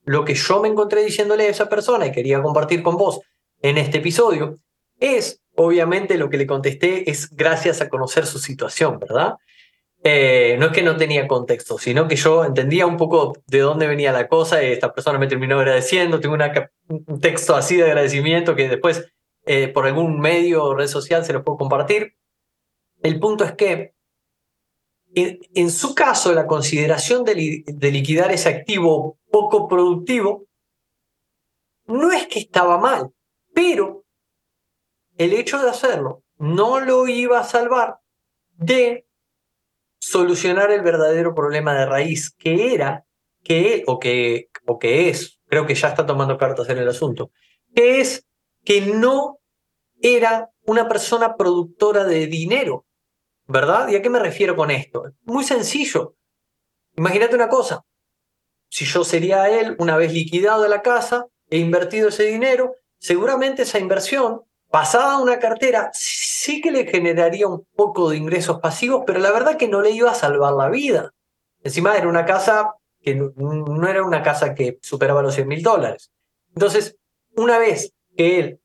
Lo 0.04 0.24
que 0.24 0.34
yo 0.34 0.60
me 0.60 0.68
encontré 0.68 1.04
diciéndole 1.04 1.44
a 1.44 1.50
esa 1.50 1.68
persona 1.68 2.06
y 2.06 2.12
quería 2.12 2.42
compartir 2.42 2.82
con 2.82 2.96
vos 2.96 3.20
en 3.60 3.78
este 3.78 3.98
episodio 3.98 4.56
es, 5.00 5.40
obviamente, 5.54 6.18
lo 6.18 6.30
que 6.30 6.38
le 6.38 6.46
contesté 6.46 7.10
es 7.10 7.30
gracias 7.30 7.80
a 7.80 7.88
conocer 7.88 8.26
su 8.26 8.38
situación, 8.38 8.98
¿verdad? 8.98 9.34
Eh, 10.04 10.56
no 10.58 10.66
es 10.66 10.72
que 10.72 10.82
no 10.82 10.96
tenía 10.96 11.26
contexto, 11.26 11.76
sino 11.76 12.06
que 12.06 12.14
yo 12.14 12.44
entendía 12.44 12.86
un 12.86 12.96
poco 12.96 13.36
de 13.46 13.58
dónde 13.58 13.88
venía 13.88 14.12
la 14.12 14.28
cosa 14.28 14.62
y 14.62 14.72
esta 14.72 14.94
persona 14.94 15.18
me 15.18 15.26
terminó 15.26 15.58
agradeciendo. 15.58 16.20
Tengo 16.20 16.36
un 16.88 17.20
texto 17.20 17.56
así 17.56 17.76
de 17.76 17.84
agradecimiento 17.84 18.54
que 18.54 18.68
después 18.68 19.10
eh, 19.44 19.68
por 19.68 19.86
algún 19.86 20.20
medio 20.20 20.64
o 20.64 20.74
red 20.74 20.86
social 20.86 21.24
se 21.24 21.32
lo 21.32 21.42
puedo 21.42 21.58
compartir. 21.58 22.14
El 23.02 23.18
punto 23.18 23.44
es 23.44 23.52
que 23.52 23.94
en, 25.14 25.70
su 25.70 25.94
caso 25.94 26.32
la 26.32 26.46
consideración 26.46 27.24
de, 27.24 27.64
de 27.66 27.90
liquidar 27.90 28.30
ese 28.30 28.50
activo 28.50 29.18
poco 29.30 29.66
productivo 29.66 30.46
no 31.86 32.12
es 32.12 32.28
que 32.28 32.38
estaba 32.40 32.78
mal, 32.78 33.10
pero 33.54 34.04
el 35.16 35.32
hecho 35.32 35.58
de 35.60 35.70
hacerlo 35.70 36.22
no 36.36 36.78
lo 36.78 37.08
iba 37.08 37.40
a 37.40 37.44
salvar 37.44 38.00
de 38.58 39.07
solucionar 40.10 40.70
el 40.70 40.82
verdadero 40.82 41.34
problema 41.34 41.74
de 41.74 41.86
raíz, 41.86 42.30
que 42.30 42.74
era 42.74 43.04
que, 43.44 43.84
o 43.86 43.98
que, 43.98 44.48
o 44.66 44.78
que 44.78 45.08
es, 45.10 45.38
creo 45.46 45.66
que 45.66 45.74
ya 45.74 45.88
está 45.88 46.06
tomando 46.06 46.38
cartas 46.38 46.68
en 46.70 46.78
el 46.78 46.88
asunto, 46.88 47.30
que 47.74 48.00
es 48.00 48.26
que 48.64 48.80
no 48.80 49.38
era 50.00 50.50
una 50.64 50.88
persona 50.88 51.36
productora 51.36 52.04
de 52.04 52.26
dinero, 52.26 52.86
¿verdad? 53.46 53.88
¿Y 53.88 53.96
a 53.96 54.02
qué 54.02 54.10
me 54.10 54.18
refiero 54.18 54.56
con 54.56 54.70
esto? 54.70 55.04
Muy 55.24 55.44
sencillo. 55.44 56.14
Imagínate 56.96 57.34
una 57.34 57.48
cosa, 57.48 57.84
si 58.70 58.84
yo 58.86 59.04
sería 59.04 59.48
él 59.50 59.76
una 59.78 59.96
vez 59.96 60.12
liquidado 60.12 60.66
la 60.68 60.82
casa 60.82 61.26
e 61.50 61.58
invertido 61.58 62.08
ese 62.08 62.24
dinero, 62.24 62.74
seguramente 62.98 63.62
esa 63.62 63.78
inversión 63.78 64.42
pasada 64.70 65.18
una 65.18 65.38
cartera, 65.38 65.90
sí 65.92 66.60
que 66.60 66.70
le 66.70 66.86
generaría 66.86 67.46
un 67.46 67.66
poco 67.74 68.10
de 68.10 68.16
ingresos 68.16 68.60
pasivos, 68.60 69.02
pero 69.06 69.18
la 69.18 69.32
verdad 69.32 69.56
que 69.56 69.68
no 69.68 69.80
le 69.80 69.90
iba 69.90 70.10
a 70.10 70.14
salvar 70.14 70.52
la 70.54 70.68
vida. 70.68 71.12
Encima 71.62 71.96
era 71.96 72.08
una 72.08 72.24
casa 72.24 72.74
que 73.00 73.14
no, 73.14 73.88
era 73.88 74.02
una 74.02 74.22
casa 74.22 74.54
que 74.54 74.78
superaba 74.82 75.22
los 75.22 75.34
100 75.34 75.48
mil 75.48 75.62
dólares. 75.62 76.10
Entonces, 76.54 76.96
una 77.36 77.58
vez 77.58 77.92
que 78.16 78.38
él 78.38 78.60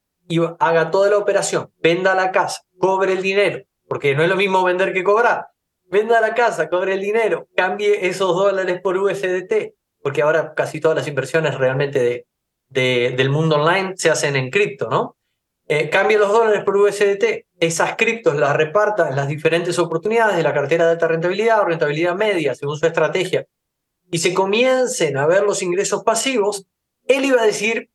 haga 0.59 0.91
toda 0.91 1.09
la 1.09 1.17
operación, 1.17 1.71
venda 1.79 2.15
la 2.15 2.31
casa, 2.31 2.61
cobre 2.77 3.13
el 3.13 3.21
dinero, 3.21 3.63
porque 3.87 4.15
no 4.15 4.23
es 4.23 4.29
lo 4.29 4.35
mismo 4.35 4.63
vender 4.63 4.93
que 4.93 5.03
cobrar, 5.03 5.47
venda 5.85 6.19
la 6.21 6.33
casa, 6.33 6.69
cobre 6.69 6.93
el 6.93 7.01
dinero, 7.01 7.47
cambie 7.55 8.07
esos 8.07 8.35
dólares 8.35 8.81
por 8.81 8.97
USDT, 8.97 9.75
porque 10.01 10.21
ahora 10.21 10.53
casi 10.55 10.79
todas 10.79 10.97
las 10.97 11.07
inversiones 11.07 11.57
realmente 11.57 11.99
de, 11.99 12.27
de, 12.69 13.13
del 13.15 13.29
mundo 13.29 13.57
online 13.57 13.93
se 13.95 14.09
hacen 14.09 14.35
en 14.35 14.49
cripto, 14.49 14.89
¿no? 14.89 15.17
Eh, 15.67 15.89
cambie 15.89 16.17
los 16.17 16.31
dólares 16.31 16.63
por 16.63 16.75
USDT, 16.75 17.45
esas 17.59 17.95
criptos 17.95 18.35
las 18.35 18.55
reparta 18.55 19.09
en 19.09 19.15
las 19.15 19.27
diferentes 19.27 19.79
oportunidades 19.79 20.35
de 20.35 20.43
la 20.43 20.53
cartera 20.53 20.85
de 20.85 20.91
alta 20.91 21.07
rentabilidad 21.07 21.61
o 21.61 21.65
rentabilidad 21.65 22.15
media, 22.15 22.53
según 22.53 22.77
su 22.77 22.85
estrategia, 22.85 23.45
y 24.11 24.17
se 24.17 24.33
comiencen 24.33 25.17
a 25.17 25.25
ver 25.25 25.43
los 25.43 25.63
ingresos 25.63 26.03
pasivos, 26.03 26.65
él 27.07 27.25
iba 27.25 27.41
a 27.41 27.45
decir, 27.45 27.89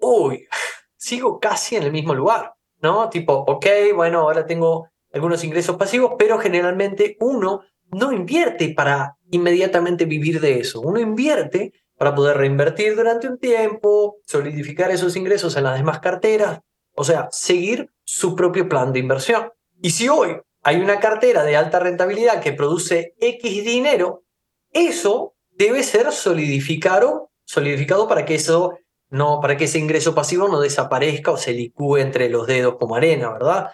uy, 0.00 0.46
sigo 0.96 1.38
casi 1.38 1.76
en 1.76 1.84
el 1.84 1.92
mismo 1.92 2.14
lugar, 2.14 2.54
¿no? 2.80 3.08
Tipo, 3.08 3.34
ok, 3.34 3.66
bueno, 3.94 4.20
ahora 4.20 4.44
tengo 4.44 4.88
algunos 5.12 5.44
ingresos 5.44 5.76
pasivos, 5.76 6.14
pero 6.18 6.38
generalmente 6.38 7.16
uno 7.20 7.62
no 7.92 8.12
invierte 8.12 8.74
para 8.74 9.16
inmediatamente 9.30 10.04
vivir 10.04 10.40
de 10.40 10.58
eso, 10.58 10.80
uno 10.80 10.98
invierte 10.98 11.72
para 11.96 12.14
poder 12.14 12.36
reinvertir 12.36 12.94
durante 12.94 13.28
un 13.28 13.38
tiempo, 13.38 14.16
solidificar 14.26 14.90
esos 14.90 15.16
ingresos 15.16 15.56
en 15.56 15.64
las 15.64 15.78
demás 15.78 16.00
carteras, 16.00 16.60
o 16.96 17.04
sea, 17.04 17.28
seguir 17.30 17.90
su 18.04 18.34
propio 18.34 18.68
plan 18.68 18.92
de 18.92 19.00
inversión. 19.00 19.50
Y 19.80 19.90
si 19.90 20.08
hoy 20.08 20.36
hay 20.62 20.76
una 20.76 20.98
cartera 20.98 21.44
de 21.44 21.56
alta 21.56 21.78
rentabilidad 21.78 22.42
que 22.42 22.52
produce 22.52 23.14
X 23.20 23.64
dinero, 23.64 24.24
eso 24.72 25.34
debe 25.50 25.82
ser 25.82 26.12
solidificado, 26.12 27.30
solidificado 27.44 28.08
para 28.08 28.24
que 28.24 28.34
eso 28.34 28.78
no, 29.08 29.40
para 29.40 29.56
que 29.56 29.64
ese 29.64 29.78
ingreso 29.78 30.14
pasivo 30.14 30.48
no 30.48 30.60
desaparezca 30.60 31.30
o 31.30 31.36
se 31.36 31.52
licúe 31.52 31.98
entre 31.98 32.28
los 32.28 32.46
dedos 32.46 32.76
como 32.78 32.96
arena, 32.96 33.32
¿verdad? 33.32 33.70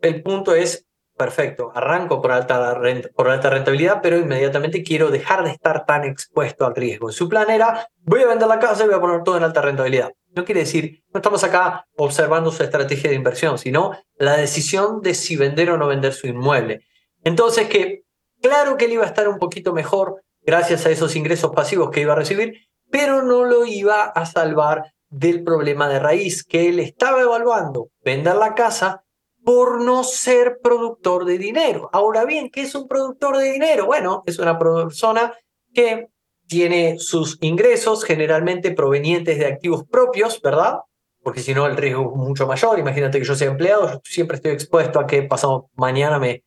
El 0.00 0.22
punto 0.22 0.54
es 0.54 0.86
perfecto, 1.16 1.72
arranco 1.74 2.20
por 2.20 2.32
alta, 2.32 2.78
por 3.14 3.28
alta 3.28 3.50
rentabilidad, 3.50 4.00
pero 4.02 4.18
inmediatamente 4.18 4.82
quiero 4.82 5.10
dejar 5.10 5.44
de 5.44 5.50
estar 5.50 5.86
tan 5.86 6.04
expuesto 6.04 6.66
al 6.66 6.74
riesgo. 6.74 7.12
Su 7.12 7.28
plan 7.28 7.50
era, 7.50 7.88
voy 8.02 8.22
a 8.22 8.26
vender 8.26 8.48
la 8.48 8.58
casa 8.58 8.84
y 8.84 8.86
voy 8.86 8.96
a 8.96 9.00
poner 9.00 9.22
todo 9.22 9.36
en 9.36 9.44
alta 9.44 9.62
rentabilidad. 9.62 10.12
No 10.34 10.44
quiere 10.44 10.62
decir, 10.62 11.04
no 11.12 11.18
estamos 11.18 11.44
acá 11.44 11.86
observando 11.96 12.50
su 12.50 12.62
estrategia 12.62 13.10
de 13.10 13.16
inversión, 13.16 13.58
sino 13.58 13.92
la 14.16 14.36
decisión 14.36 15.00
de 15.00 15.14
si 15.14 15.36
vender 15.36 15.70
o 15.70 15.76
no 15.76 15.86
vender 15.86 16.12
su 16.12 16.26
inmueble. 16.26 16.80
Entonces, 17.22 17.68
que 17.68 18.02
claro 18.42 18.76
que 18.76 18.86
él 18.86 18.92
iba 18.92 19.04
a 19.04 19.08
estar 19.08 19.28
un 19.28 19.38
poquito 19.38 19.72
mejor 19.72 20.22
gracias 20.42 20.84
a 20.86 20.90
esos 20.90 21.14
ingresos 21.14 21.52
pasivos 21.54 21.90
que 21.90 22.00
iba 22.00 22.12
a 22.12 22.16
recibir, 22.16 22.54
pero 22.90 23.22
no 23.22 23.44
lo 23.44 23.64
iba 23.64 24.02
a 24.02 24.26
salvar 24.26 24.92
del 25.08 25.44
problema 25.44 25.88
de 25.88 26.00
raíz 26.00 26.44
que 26.44 26.68
él 26.68 26.80
estaba 26.80 27.20
evaluando, 27.20 27.88
vender 28.04 28.34
la 28.34 28.54
casa 28.54 29.03
por 29.44 29.82
no 29.82 30.04
ser 30.04 30.58
productor 30.62 31.24
de 31.24 31.38
dinero. 31.38 31.90
Ahora 31.92 32.24
bien, 32.24 32.50
¿qué 32.50 32.62
es 32.62 32.74
un 32.74 32.88
productor 32.88 33.36
de 33.36 33.52
dinero? 33.52 33.86
Bueno, 33.86 34.22
es 34.26 34.38
una 34.38 34.58
persona 34.58 35.34
que 35.72 36.08
tiene 36.46 36.98
sus 36.98 37.38
ingresos 37.40 38.04
generalmente 38.04 38.70
provenientes 38.72 39.38
de 39.38 39.46
activos 39.46 39.84
propios, 39.84 40.40
¿verdad? 40.40 40.78
Porque 41.22 41.40
si 41.40 41.54
no 41.54 41.66
el 41.66 41.76
riesgo 41.76 42.10
es 42.10 42.16
mucho 42.16 42.46
mayor. 42.46 42.78
Imagínate 42.78 43.18
que 43.18 43.24
yo 43.24 43.34
sea 43.34 43.48
empleado, 43.48 43.90
yo 43.90 44.00
siempre 44.04 44.36
estoy 44.36 44.52
expuesto 44.52 44.98
a 44.98 45.06
que 45.06 45.22
pasado 45.22 45.70
mañana 45.74 46.18
me, 46.18 46.44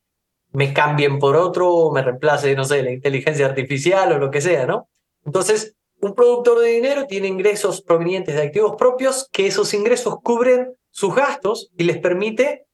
me 0.52 0.72
cambien 0.72 1.18
por 1.18 1.36
otro, 1.36 1.72
o 1.72 1.92
me 1.92 2.02
reemplace, 2.02 2.54
no 2.54 2.64
sé, 2.64 2.82
la 2.82 2.92
inteligencia 2.92 3.46
artificial 3.46 4.12
o 4.12 4.18
lo 4.18 4.30
que 4.30 4.40
sea, 4.40 4.66
¿no? 4.66 4.88
Entonces, 5.24 5.74
un 6.00 6.14
productor 6.14 6.60
de 6.60 6.68
dinero 6.68 7.06
tiene 7.06 7.28
ingresos 7.28 7.82
provenientes 7.82 8.36
de 8.36 8.42
activos 8.42 8.76
propios 8.76 9.28
que 9.32 9.46
esos 9.46 9.74
ingresos 9.74 10.16
cubren 10.22 10.74
sus 10.90 11.14
gastos 11.14 11.70
y 11.76 11.84
les 11.84 11.98
permite 11.98 12.67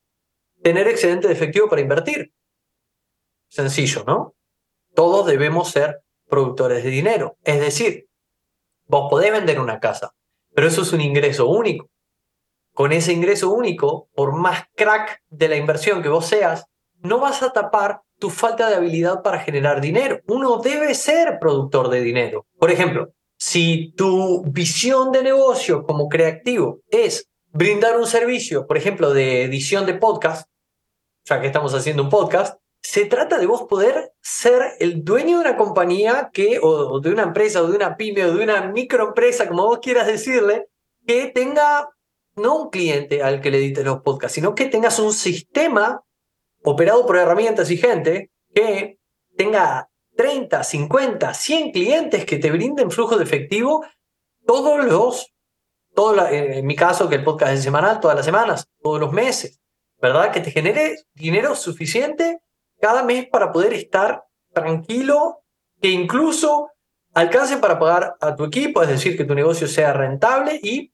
tener 0.64 0.88
excedente 0.88 1.28
de 1.28 1.34
efectivo 1.34 1.68
para 1.68 1.82
invertir. 1.82 2.32
Sencillo, 3.48 4.02
¿no? 4.06 4.34
Todos 4.94 5.26
debemos 5.26 5.70
ser 5.70 6.00
productores 6.26 6.82
de 6.82 6.88
dinero. 6.88 7.36
Es 7.44 7.60
decir, 7.60 8.06
vos 8.86 9.08
podés 9.10 9.30
vender 9.30 9.60
una 9.60 9.78
casa, 9.78 10.12
pero 10.54 10.66
eso 10.66 10.80
es 10.80 10.92
un 10.94 11.02
ingreso 11.02 11.48
único. 11.48 11.90
Con 12.72 12.92
ese 12.92 13.12
ingreso 13.12 13.50
único, 13.52 14.08
por 14.14 14.34
más 14.34 14.64
crack 14.74 15.20
de 15.28 15.48
la 15.48 15.56
inversión 15.56 16.02
que 16.02 16.08
vos 16.08 16.26
seas, 16.26 16.64
no 16.98 17.20
vas 17.20 17.42
a 17.42 17.52
tapar 17.52 18.00
tu 18.18 18.30
falta 18.30 18.70
de 18.70 18.76
habilidad 18.76 19.20
para 19.22 19.40
generar 19.40 19.82
dinero. 19.82 20.20
Uno 20.26 20.56
debe 20.56 20.94
ser 20.94 21.38
productor 21.38 21.90
de 21.90 22.00
dinero. 22.00 22.46
Por 22.58 22.70
ejemplo, 22.70 23.10
si 23.36 23.92
tu 23.92 24.42
visión 24.46 25.12
de 25.12 25.22
negocio 25.22 25.84
como 25.84 26.08
creativo 26.08 26.80
es 26.88 27.28
brindar 27.52 27.98
un 27.98 28.06
servicio, 28.06 28.66
por 28.66 28.78
ejemplo, 28.78 29.12
de 29.12 29.42
edición 29.42 29.84
de 29.84 29.94
podcast, 29.94 30.48
ya 31.24 31.40
que 31.40 31.46
estamos 31.46 31.74
haciendo 31.74 32.02
un 32.02 32.10
podcast, 32.10 32.58
se 32.82 33.06
trata 33.06 33.38
de 33.38 33.46
vos 33.46 33.62
poder 33.62 34.12
ser 34.20 34.74
el 34.78 35.04
dueño 35.04 35.38
de 35.38 35.48
una 35.48 35.56
compañía 35.56 36.30
que, 36.32 36.58
o 36.62 37.00
de 37.00 37.10
una 37.10 37.22
empresa, 37.22 37.62
o 37.62 37.66
de 37.66 37.76
una 37.76 37.96
pyme, 37.96 38.24
o 38.26 38.34
de 38.34 38.44
una 38.44 38.70
microempresa, 38.70 39.48
como 39.48 39.66
vos 39.66 39.78
quieras 39.80 40.06
decirle, 40.06 40.68
que 41.06 41.28
tenga 41.28 41.88
no 42.36 42.56
un 42.56 42.70
cliente 42.70 43.22
al 43.22 43.40
que 43.40 43.50
le 43.50 43.58
edites 43.58 43.84
los 43.84 44.02
podcasts, 44.02 44.34
sino 44.34 44.54
que 44.54 44.66
tengas 44.66 44.98
un 44.98 45.12
sistema 45.12 46.02
operado 46.62 47.06
por 47.06 47.16
herramientas 47.16 47.70
y 47.70 47.76
gente 47.76 48.30
que 48.54 48.98
tenga 49.36 49.88
30, 50.16 50.62
50, 50.62 51.34
100 51.34 51.72
clientes 51.72 52.24
que 52.24 52.38
te 52.38 52.50
brinden 52.50 52.90
flujo 52.90 53.16
de 53.16 53.24
efectivo 53.24 53.84
todos 54.46 54.84
los, 54.84 55.32
todo 55.94 56.28
en 56.28 56.66
mi 56.66 56.76
caso 56.76 57.08
que 57.08 57.16
el 57.16 57.24
podcast 57.24 57.54
es 57.54 57.62
semanal, 57.62 58.00
todas 58.00 58.16
las 58.16 58.26
semanas, 58.26 58.68
todos 58.82 59.00
los 59.00 59.12
meses. 59.12 59.60
¿Verdad? 60.04 60.32
Que 60.32 60.40
te 60.40 60.50
genere 60.50 60.98
dinero 61.14 61.56
suficiente 61.56 62.40
cada 62.78 63.02
mes 63.04 63.26
para 63.26 63.50
poder 63.50 63.72
estar 63.72 64.24
tranquilo, 64.52 65.40
que 65.80 65.88
incluso 65.88 66.68
alcance 67.14 67.56
para 67.56 67.78
pagar 67.78 68.14
a 68.20 68.36
tu 68.36 68.44
equipo, 68.44 68.82
es 68.82 68.90
decir, 68.90 69.16
que 69.16 69.24
tu 69.24 69.34
negocio 69.34 69.66
sea 69.66 69.94
rentable 69.94 70.60
y 70.62 70.92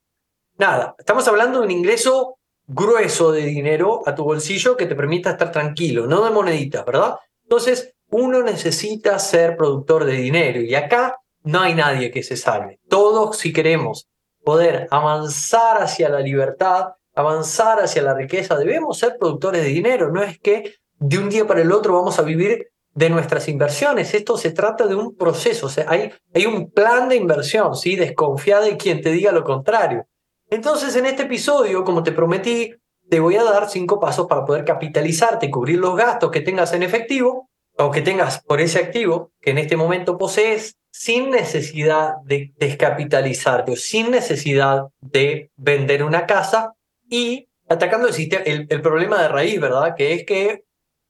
nada, 0.59 0.95
estamos 0.97 1.27
hablando 1.27 1.59
de 1.59 1.65
un 1.65 1.73
ingreso 1.73 2.37
grueso 2.69 3.33
de 3.33 3.47
dinero 3.47 4.03
a 4.07 4.15
tu 4.15 4.23
bolsillo 4.23 4.77
que 4.77 4.87
te 4.87 4.95
permita 4.95 5.31
estar 5.31 5.51
tranquilo, 5.51 6.07
no 6.07 6.25
de 6.25 6.31
moneditas, 6.31 6.87
¿verdad? 6.87 7.17
Entonces, 7.43 7.93
uno 8.11 8.45
necesita 8.45 9.19
ser 9.19 9.57
productor 9.57 10.05
de 10.05 10.13
dinero 10.13 10.61
y 10.61 10.77
acá 10.77 11.17
no 11.43 11.63
hay 11.63 11.75
nadie 11.75 12.13
que 12.13 12.23
se 12.23 12.37
salve. 12.37 12.79
Todos, 12.89 13.39
si 13.39 13.53
queremos 13.53 14.07
poder 14.45 14.87
avanzar 14.93 15.83
hacia 15.83 16.09
la 16.09 16.21
libertad, 16.21 16.93
avanzar 17.21 17.81
hacia 17.81 18.03
la 18.03 18.15
riqueza, 18.15 18.57
debemos 18.57 18.99
ser 18.99 19.17
productores 19.19 19.63
de 19.63 19.69
dinero, 19.69 20.11
no 20.11 20.23
es 20.23 20.39
que 20.39 20.75
de 20.99 21.19
un 21.19 21.31
día 21.31 21.47
para 21.47 21.63
el 21.63 21.73
otro 21.73 21.95
vamos 21.95 22.19
a 22.19 22.23
vivir 22.23 22.69
de 22.95 23.11
nuestras 23.11 23.49
inversiones, 23.49 24.15
esto 24.15 24.37
se 24.37 24.51
trata 24.51 24.87
de 24.87 24.95
un 24.95 25.17
proceso, 25.17 25.67
o 25.67 25.71
sea, 25.71 25.87
hay, 25.89 26.13
hay 26.35 26.47
un 26.47 26.71
plan 26.71 27.09
de 27.09 27.17
inversión, 27.17 27.75
¿sí? 27.77 27.97
desconfía 27.97 28.61
de 28.61 28.77
quien 28.77 29.01
te 29.01 29.11
diga 29.11 29.33
lo 29.33 29.45
contrario. 29.45 30.07
Entonces, 30.51 30.97
en 30.97 31.07
este 31.07 31.23
episodio, 31.23 31.85
como 31.85 32.03
te 32.03 32.13
prometí, 32.13 32.75
te 33.09 33.21
voy 33.21 33.37
a 33.37 33.45
dar 33.45 33.69
cinco 33.69 34.01
pasos 34.01 34.27
para 34.27 34.45
poder 34.45 34.65
capitalizarte 34.65 35.47
y 35.47 35.51
cubrir 35.51 35.79
los 35.79 35.97
gastos 35.97 36.31
que 36.31 36.41
tengas 36.41 36.73
en 36.73 36.83
efectivo 36.83 37.49
o 37.77 37.91
que 37.91 38.03
tengas 38.03 38.43
por 38.43 38.61
ese 38.61 38.79
activo 38.79 39.33
que 39.41 39.51
en 39.51 39.59
este 39.59 39.77
momento 39.77 40.19
posees 40.19 40.77
sin 40.93 41.31
necesidad 41.31 42.15
de 42.25 42.53
descapitalizarte 42.59 43.73
o 43.73 43.77
sin 43.77 44.11
necesidad 44.11 44.89
de 45.01 45.51
vender 45.57 46.03
una 46.03 46.27
casa 46.27 46.75
y 47.11 47.49
atacando 47.69 48.09
el, 48.09 48.67
el, 48.69 48.83
problema 48.83 49.21
de 49.21 49.29
raíz, 49.29 49.61
¿verdad? 49.61 49.95
Que 49.97 50.15
es 50.15 50.25
que 50.25 50.65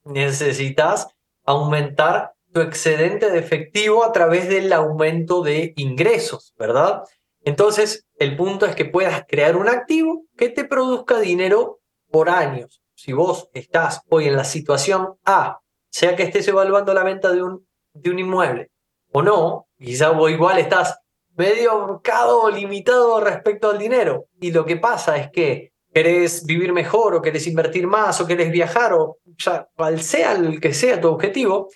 necesitas 0.05 1.07
aumentar 1.45 2.33
tu 2.53 2.61
excedente 2.61 3.31
de 3.31 3.39
efectivo 3.39 4.05
a 4.05 4.13
través 4.13 4.49
del 4.49 4.73
aumento 4.73 5.43
de 5.43 5.73
ingresos, 5.77 6.53
¿verdad? 6.59 7.05
Entonces, 7.43 8.07
el 8.17 8.37
punto 8.37 8.67
es 8.67 8.75
que 8.75 8.85
puedas 8.85 9.25
crear 9.29 9.57
un 9.57 9.69
activo 9.69 10.25
que 10.37 10.49
te 10.49 10.65
produzca 10.65 11.21
dinero 11.21 11.81
por 12.11 12.29
años. 12.29 12.83
Si 12.95 13.13
vos 13.13 13.49
estás 13.55 14.03
hoy 14.11 14.27
en 14.27 14.37
la 14.37 14.45
situación 14.45 15.15
A, 15.25 15.61
sea 15.91 16.17
que 16.17 16.25
estés 16.25 16.47
evaluando 16.49 16.93
la 16.93 17.05
venta 17.05 17.33
de 17.33 17.43
un, 17.43 17.67
de 17.95 18.11
un 18.11 18.19
inmueble 18.19 18.71
o 19.13 19.23
no, 19.23 19.67
quizá 19.79 20.11
vos 20.11 20.31
igual 20.31 20.59
estás 20.59 20.99
medio 21.37 21.73
ahorcado 21.73 22.43
o 22.43 22.51
limitado 22.51 23.21
respecto 23.21 23.71
al 23.71 23.79
dinero. 23.79 24.27
Y 24.41 24.53
lo 24.53 24.65
que 24.65 24.77
pasa 24.77 25.17
es 25.17 25.31
que 25.31 25.70
querés 25.93 26.45
vivir 26.47 26.73
mejor 26.73 27.15
o 27.15 27.23
querés 27.23 27.47
invertir 27.47 27.87
más 27.87 28.21
o 28.21 28.27
querés 28.27 28.51
viajar 28.51 28.93
o 28.93 29.19
ya 29.39 29.69
cual 29.77 30.01
sea 30.01 30.33
el 30.33 30.61
que 30.61 30.73
sea 30.73 31.01
tu 31.01 31.09
objetivo, 31.09 31.69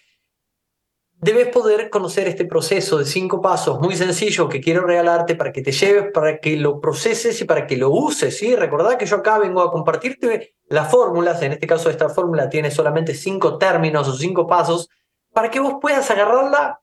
debes 1.14 1.48
poder 1.48 1.90
conocer 1.90 2.28
este 2.28 2.44
proceso 2.44 2.98
de 2.98 3.06
cinco 3.06 3.40
pasos 3.40 3.80
muy 3.80 3.96
sencillo 3.96 4.48
que 4.48 4.60
quiero 4.60 4.86
regalarte 4.86 5.34
para 5.34 5.52
que 5.52 5.62
te 5.62 5.72
lleves, 5.72 6.12
para 6.12 6.38
que 6.38 6.56
lo 6.56 6.80
proceses 6.80 7.40
y 7.40 7.44
para 7.44 7.66
que 7.66 7.76
lo 7.76 7.90
uses. 7.90 8.36
¿sí? 8.36 8.54
Recordad 8.54 8.98
que 8.98 9.06
yo 9.06 9.16
acá 9.16 9.38
vengo 9.38 9.62
a 9.62 9.72
compartirte 9.72 10.54
las 10.66 10.90
fórmulas, 10.90 11.42
en 11.42 11.52
este 11.52 11.66
caso 11.66 11.90
esta 11.90 12.08
fórmula 12.08 12.48
tiene 12.48 12.70
solamente 12.70 13.14
cinco 13.14 13.58
términos 13.58 14.06
o 14.08 14.12
cinco 14.14 14.46
pasos, 14.46 14.88
para 15.32 15.50
que 15.50 15.60
vos 15.60 15.74
puedas 15.80 16.10
agarrarla, 16.10 16.80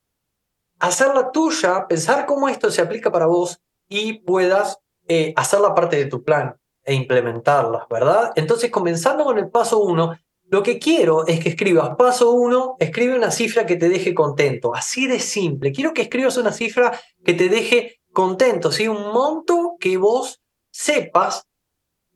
hacerla 0.80 1.32
tuya, 1.32 1.88
pensar 1.88 2.26
cómo 2.26 2.50
esto 2.50 2.72
se 2.72 2.82
aplica 2.82 3.12
para 3.12 3.28
vos 3.28 3.62
y 3.88 4.20
puedas 4.20 4.80
eh, 5.08 5.34
hacerla 5.36 5.74
parte 5.74 5.98
de 5.98 6.06
tu 6.06 6.24
plan 6.24 6.61
e 6.84 6.94
implementarlas, 6.94 7.84
¿verdad? 7.90 8.32
Entonces, 8.36 8.72
comenzando 8.72 9.24
con 9.24 9.38
el 9.38 9.50
paso 9.50 9.80
uno, 9.80 10.18
lo 10.52 10.64
que 10.64 10.80
quiero 10.80 11.26
es 11.28 11.40
que 11.40 11.50
escribas 11.50 11.96
paso 11.98 12.32
uno, 12.32 12.76
escribe 12.80 13.16
una 13.16 13.32
cifra 13.32 13.66
que 13.66 13.78
te 13.78 13.88
deje 13.88 14.14
contento, 14.14 14.76
así 14.76 15.08
de 15.08 15.20
simple. 15.20 15.72
Quiero 15.72 15.94
que 15.94 16.02
escribas 16.02 16.36
una 16.36 16.52
cifra 16.52 17.00
que 17.24 17.34
te 17.34 17.48
deje 17.48 18.02
contento, 18.12 18.72
¿sí? 18.72 18.88
Un 18.88 19.14
monto 19.14 19.78
que 19.80 19.96
vos 19.96 20.42
sepas 20.70 21.48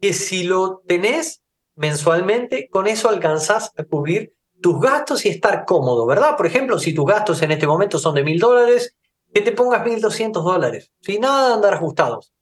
que 0.01 0.11
si 0.11 0.43
lo 0.43 0.81
tenés 0.85 1.41
mensualmente, 1.75 2.67
con 2.69 2.87
eso 2.87 3.07
alcanzás 3.07 3.71
a 3.77 3.83
cubrir 3.85 4.33
tus 4.61 4.81
gastos 4.81 5.25
y 5.25 5.29
estar 5.29 5.63
cómodo, 5.65 6.05
¿verdad? 6.05 6.35
Por 6.35 6.45
ejemplo, 6.45 6.77
si 6.79 6.93
tus 6.93 7.05
gastos 7.05 7.41
en 7.41 7.51
este 7.51 7.67
momento 7.67 7.99
son 7.99 8.15
de 8.15 8.23
mil 8.23 8.39
dólares, 8.39 8.95
que 9.33 9.41
te 9.41 9.51
pongas 9.53 9.85
mil 9.85 10.01
doscientos 10.01 10.43
dólares, 10.43 10.91
sin 11.01 11.21
nada 11.21 11.49
de 11.49 11.53
andar 11.55 11.73
ajustados. 11.75 12.33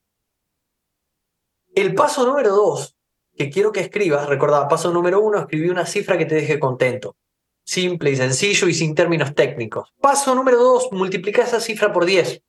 El 1.76 1.96
paso 1.96 2.26
número 2.26 2.50
dos 2.50 2.96
que 3.36 3.50
quiero 3.50 3.72
que 3.72 3.80
escribas, 3.80 4.28
recordad, 4.28 4.68
paso 4.70 4.92
número 4.92 5.20
uno, 5.20 5.40
escribí 5.40 5.70
una 5.70 5.86
cifra 5.86 6.18
que 6.18 6.26
te 6.26 6.36
deje 6.36 6.60
contento. 6.60 7.16
Simple 7.66 8.12
y 8.12 8.16
sencillo 8.16 8.68
y 8.68 8.74
sin 8.74 8.94
términos 8.94 9.34
técnicos. 9.34 9.94
Paso 10.00 10.36
número 10.36 10.58
dos, 10.58 10.90
multiplica 10.92 11.44
esa 11.44 11.60
cifra 11.60 11.92
por 11.92 12.06
10. 12.06 12.42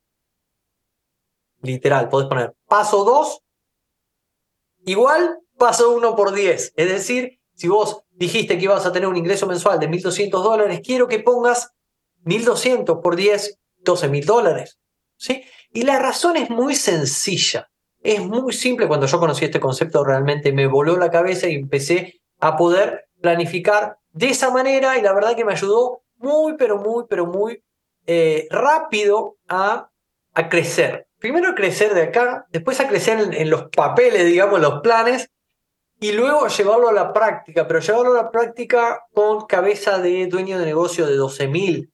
Literal, 1.63 2.09
podés 2.09 2.29
poner 2.29 2.55
paso 2.67 3.05
2 3.05 3.41
igual 4.87 5.39
paso 5.57 5.93
1 5.93 6.17
por 6.17 6.33
10. 6.33 6.75
Es 6.77 6.89
decir, 6.89 7.41
si 7.55 7.69
vos 7.69 8.03
dijiste 8.11 8.59
que 8.59 8.65
ibas 8.65 8.85
a 8.85 8.93
tener 8.93 9.09
un 9.09 9.17
ingreso 9.17 9.47
mensual 9.47 9.79
de 9.79 9.89
1.200 9.89 10.31
dólares, 10.31 10.81
quiero 10.85 11.09
que 11.09 11.21
pongas 11.21 11.71
1.200 12.25 13.01
por 13.01 13.17
10, 13.17 13.59
12.000 13.85 14.25
dólares. 14.25 14.79
¿sí? 15.17 15.45
Y 15.73 15.83
la 15.83 15.99
razón 15.99 16.37
es 16.37 16.51
muy 16.51 16.75
sencilla. 16.75 17.71
Es 18.05 18.21
muy 18.21 18.53
simple, 18.53 18.87
cuando 18.87 19.07
yo 19.07 19.19
conocí 19.19 19.47
este 19.47 19.59
concepto 19.59 20.05
realmente 20.05 20.53
me 20.53 20.67
voló 20.67 20.99
la 20.99 21.11
cabeza 21.11 21.49
y 21.49 21.55
empecé 21.55 22.21
a 22.39 22.55
poder 22.55 23.07
planificar 23.23 23.97
de 24.13 24.29
esa 24.29 24.51
manera 24.51 24.99
y 24.99 25.03
la 25.03 25.15
verdad 25.15 25.35
que 25.35 25.47
me 25.47 25.53
ayudó 25.53 26.03
muy, 26.19 26.55
pero 26.59 26.77
muy, 26.77 27.05
pero 27.09 27.25
muy 27.25 27.65
eh, 28.07 28.47
rápido 28.51 29.39
a, 29.49 29.89
a 30.35 30.49
crecer. 30.51 31.09
Primero 31.19 31.49
a 31.49 31.55
crecer 31.55 31.95
de 31.95 32.03
acá, 32.03 32.47
después 32.51 32.79
a 32.81 32.89
crecer 32.89 33.19
en, 33.33 33.49
los 33.49 33.71
papeles, 33.71 34.27
digamos, 34.27 34.61
los 34.61 34.83
planes, 34.83 35.31
y 35.99 36.13
luego 36.13 36.47
llevarlo 36.49 36.91
a 36.91 36.93
la 36.93 37.15
práctica, 37.15 37.67
pero 37.67 37.81
llevarlo 37.81 38.13
a 38.13 38.25
la 38.25 38.31
práctica 38.31 39.01
con 39.15 39.47
cabeza 39.47 39.99
de 39.99 40.27
dueño 40.27 40.59
de 40.59 40.67
negocio 40.67 41.07
de 41.07 41.17
12 41.17 41.49
mil. 41.49 41.91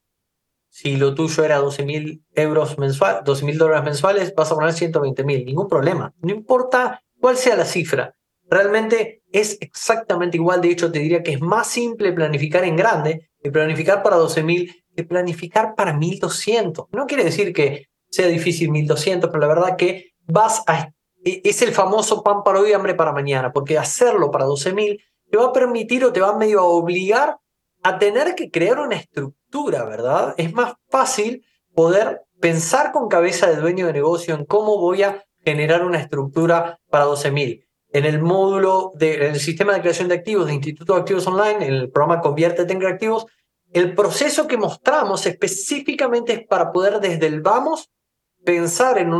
Si 0.70 0.96
lo 0.96 1.14
tuyo 1.14 1.44
era 1.44 1.58
12 1.58 1.84
mil 1.84 2.24
euros 2.34 2.78
mensuales, 2.78 3.24
12 3.24 3.44
mil 3.44 3.58
dólares 3.58 3.84
mensuales, 3.84 4.34
vas 4.34 4.50
a 4.50 4.54
poner 4.54 4.72
120 4.72 5.24
mil, 5.24 5.44
ningún 5.44 5.68
problema. 5.68 6.14
No 6.22 6.32
importa 6.32 7.02
cuál 7.20 7.36
sea 7.36 7.56
la 7.56 7.64
cifra. 7.64 8.14
Realmente 8.48 9.22
es 9.32 9.58
exactamente 9.60 10.36
igual. 10.36 10.60
De 10.60 10.70
hecho, 10.70 10.90
te 10.90 11.00
diría 11.00 11.22
que 11.22 11.32
es 11.32 11.40
más 11.40 11.66
simple 11.66 12.12
planificar 12.12 12.64
en 12.64 12.76
grande 12.76 13.28
y 13.42 13.50
planificar 13.50 14.02
para 14.02 14.16
12 14.16 14.42
mil 14.42 14.74
que 14.94 15.04
planificar 15.04 15.74
para 15.74 15.92
1200. 15.92 16.86
No 16.92 17.06
quiere 17.06 17.24
decir 17.24 17.52
que 17.52 17.86
sea 18.08 18.26
difícil 18.26 18.70
1200, 18.70 19.28
pero 19.30 19.40
la 19.40 19.48
verdad 19.48 19.76
que 19.76 20.12
vas 20.26 20.62
a 20.66 20.92
e, 21.24 21.42
es 21.44 21.62
el 21.62 21.72
famoso 21.72 22.22
pan 22.22 22.42
para 22.42 22.60
hoy, 22.60 22.72
hambre 22.72 22.94
para 22.94 23.12
mañana, 23.12 23.52
porque 23.52 23.78
hacerlo 23.78 24.30
para 24.30 24.46
12.000 24.46 25.02
te 25.30 25.36
va 25.36 25.46
a 25.46 25.52
permitir 25.52 26.04
o 26.04 26.12
te 26.12 26.20
va 26.20 26.36
medio 26.36 26.60
a 26.60 26.64
obligar 26.64 27.38
a 27.82 27.98
tener 27.98 28.34
que 28.34 28.50
crear 28.50 28.78
una 28.78 28.96
estructura, 28.96 29.39
Es 30.36 30.52
más 30.52 30.74
fácil 30.88 31.44
poder 31.74 32.22
pensar 32.40 32.92
con 32.92 33.08
cabeza 33.08 33.48
de 33.48 33.56
dueño 33.56 33.86
de 33.86 33.92
negocio 33.92 34.34
en 34.34 34.44
cómo 34.44 34.78
voy 34.78 35.02
a 35.02 35.24
generar 35.44 35.84
una 35.84 35.98
estructura 35.98 36.78
para 36.90 37.06
12.000. 37.06 37.66
En 37.92 38.04
el 38.04 38.20
módulo 38.20 38.92
del 38.94 39.38
sistema 39.40 39.74
de 39.74 39.80
creación 39.80 40.08
de 40.08 40.14
activos 40.14 40.46
de 40.46 40.54
Instituto 40.54 40.94
de 40.94 41.00
Activos 41.00 41.26
Online, 41.26 41.66
en 41.66 41.74
el 41.74 41.90
programa 41.90 42.22
Conviértete 42.22 42.72
en 42.72 42.78
Creativos, 42.78 43.26
el 43.72 43.94
proceso 43.94 44.46
que 44.46 44.56
mostramos 44.56 45.26
específicamente 45.26 46.32
es 46.32 46.46
para 46.46 46.72
poder 46.72 47.00
desde 47.00 47.26
el 47.26 47.40
vamos 47.40 47.90
pensar 48.44 48.98
en, 48.98 49.10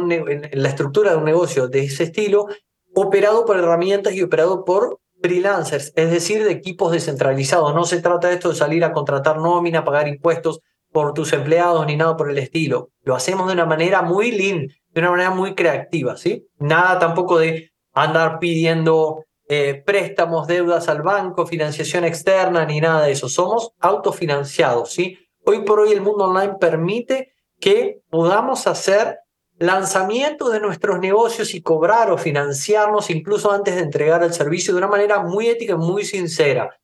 la 0.52 0.68
estructura 0.68 1.12
de 1.12 1.18
un 1.18 1.24
negocio 1.24 1.68
de 1.68 1.84
ese 1.84 2.04
estilo, 2.04 2.46
operado 2.94 3.44
por 3.44 3.56
herramientas 3.58 4.14
y 4.14 4.22
operado 4.22 4.64
por 4.64 5.00
freelancers, 5.22 5.92
es 5.96 6.10
decir, 6.10 6.44
de 6.44 6.52
equipos 6.52 6.92
descentralizados. 6.92 7.74
No 7.74 7.84
se 7.84 8.00
trata 8.00 8.28
de 8.28 8.34
esto 8.34 8.50
de 8.50 8.56
salir 8.56 8.84
a 8.84 8.92
contratar 8.92 9.38
nómina, 9.38 9.84
pagar 9.84 10.08
impuestos 10.08 10.60
por 10.92 11.14
tus 11.14 11.32
empleados 11.32 11.86
ni 11.86 11.96
nada 11.96 12.16
por 12.16 12.30
el 12.30 12.38
estilo. 12.38 12.90
Lo 13.02 13.14
hacemos 13.14 13.46
de 13.46 13.54
una 13.54 13.66
manera 13.66 14.02
muy 14.02 14.32
lean, 14.32 14.66
de 14.92 15.00
una 15.00 15.10
manera 15.10 15.30
muy 15.30 15.54
creativa, 15.54 16.16
¿sí? 16.16 16.46
Nada 16.58 16.98
tampoco 16.98 17.38
de 17.38 17.70
andar 17.92 18.38
pidiendo 18.38 19.24
eh, 19.48 19.82
préstamos, 19.84 20.46
deudas 20.46 20.88
al 20.88 21.02
banco, 21.02 21.46
financiación 21.46 22.04
externa, 22.04 22.64
ni 22.64 22.80
nada 22.80 23.06
de 23.06 23.12
eso. 23.12 23.28
Somos 23.28 23.72
autofinanciados, 23.80 24.92
¿sí? 24.92 25.18
Hoy 25.44 25.64
por 25.64 25.80
hoy 25.80 25.92
el 25.92 26.00
mundo 26.00 26.24
online 26.24 26.54
permite 26.60 27.32
que 27.58 28.00
podamos 28.10 28.66
hacer 28.66 29.18
lanzamientos 29.60 30.52
de 30.52 30.58
nuestros 30.58 31.00
negocios 31.00 31.54
y 31.54 31.60
cobrar 31.60 32.10
o 32.10 32.16
financiarnos 32.16 33.10
incluso 33.10 33.52
antes 33.52 33.74
de 33.76 33.82
entregar 33.82 34.22
el 34.22 34.32
servicio 34.32 34.72
de 34.72 34.78
una 34.78 34.86
manera 34.88 35.22
muy 35.22 35.48
ética 35.48 35.74
y 35.74 35.76
muy 35.76 36.06
sincera. 36.06 36.80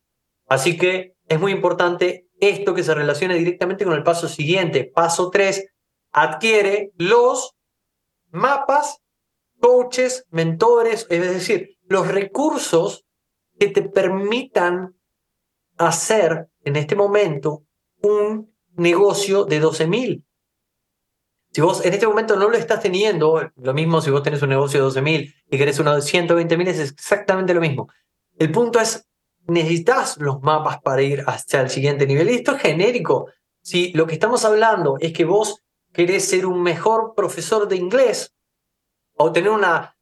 Así 0.47 0.77
que 0.77 1.15
es 1.27 1.39
muy 1.39 1.51
importante 1.51 2.27
esto 2.39 2.75
que 2.75 2.83
se 2.83 2.93
relacione 2.93 3.33
directamente 3.33 3.83
con 3.83 3.95
el 3.95 4.03
paso 4.03 4.27
siguiente. 4.27 4.91
Paso 4.93 5.31
3, 5.31 5.65
adquiere 6.11 6.91
los 6.97 7.55
mapas, 8.29 8.99
coaches, 9.59 10.25
mentores, 10.29 11.07
es 11.09 11.21
decir, 11.21 11.79
los 11.87 12.07
recursos 12.07 13.05
que 13.59 13.69
te 13.69 13.81
permitan 13.81 14.95
hacer 15.79 16.47
en 16.63 16.75
este 16.75 16.95
momento 16.95 17.63
un 18.03 18.55
negocio 18.75 19.45
de 19.45 19.59
12 19.59 19.87
mil 19.87 20.26
si 21.57 21.61
vos 21.61 21.83
en 21.83 21.91
este 21.91 22.05
momento 22.05 22.35
no 22.35 22.49
lo 22.49 22.55
estás 22.55 22.81
teniendo, 22.81 23.49
lo 23.55 23.73
mismo 23.73 23.99
si 23.99 24.11
vos 24.11 24.21
tenés 24.21 24.43
un 24.43 24.49
negocio 24.49 24.79
de 24.79 24.83
12 24.83 25.01
mil 25.01 25.33
y 25.49 25.57
querés 25.57 25.79
uno 25.79 25.95
de 25.95 26.03
120 26.03 26.55
mil, 26.55 26.67
es 26.67 26.79
exactamente 26.79 27.51
lo 27.55 27.61
mismo. 27.61 27.89
El 28.37 28.51
punto 28.51 28.79
es, 28.79 29.07
necesitas 29.47 30.19
los 30.19 30.39
mapas 30.43 30.79
para 30.83 31.01
ir 31.01 31.23
hacia 31.25 31.61
el 31.61 31.71
siguiente 31.71 32.05
nivel. 32.05 32.29
Y 32.29 32.35
esto 32.35 32.51
es 32.51 32.61
genérico. 32.61 33.31
Si 33.63 33.91
lo 33.93 34.05
que 34.05 34.13
estamos 34.13 34.45
hablando 34.45 34.97
es 34.99 35.13
que 35.13 35.25
vos 35.25 35.63
querés 35.91 36.29
ser 36.29 36.45
un 36.45 36.61
mejor 36.61 37.15
profesor 37.15 37.67
de 37.67 37.77
inglés 37.77 38.35
o 39.15 39.31
tener 39.31 39.49
una 39.49 39.97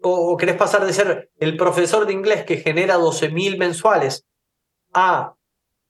o 0.00 0.34
querés 0.38 0.56
pasar 0.56 0.86
de 0.86 0.94
ser 0.94 1.30
el 1.36 1.58
profesor 1.58 2.06
de 2.06 2.14
inglés 2.14 2.46
que 2.46 2.56
genera 2.56 2.94
12 2.94 3.28
mil 3.28 3.58
mensuales 3.58 4.24
a 4.94 5.35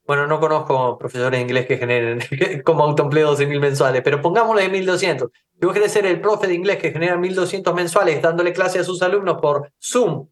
bueno, 0.07 0.27
no 0.27 0.39
conozco 0.39 0.97
profesores 0.99 1.39
de 1.39 1.43
inglés 1.43 1.67
que 1.67 1.79
generen 1.79 2.21
como 2.65 2.85
autoempleo 2.85 3.37
12.000 3.37 3.61
mensuales, 3.61 4.03
pero 4.03 4.23
pongámosle 4.23 4.69
de 4.69 4.85
1.200. 4.85 5.31
Si 5.59 5.67
vos 5.67 5.75
querés 5.75 5.93
ser 5.93 6.07
el 6.07 6.21
profe 6.21 6.47
de 6.47 6.55
inglés 6.55 6.79
que 6.79 6.93
genera 6.93 7.17
1.200 7.17 7.75
mensuales 7.75 8.23
dándole 8.23 8.53
clase 8.53 8.79
a 8.79 8.85
sus 8.85 9.03
alumnos 9.03 9.39
por 9.41 9.73
Zoom 9.83 10.29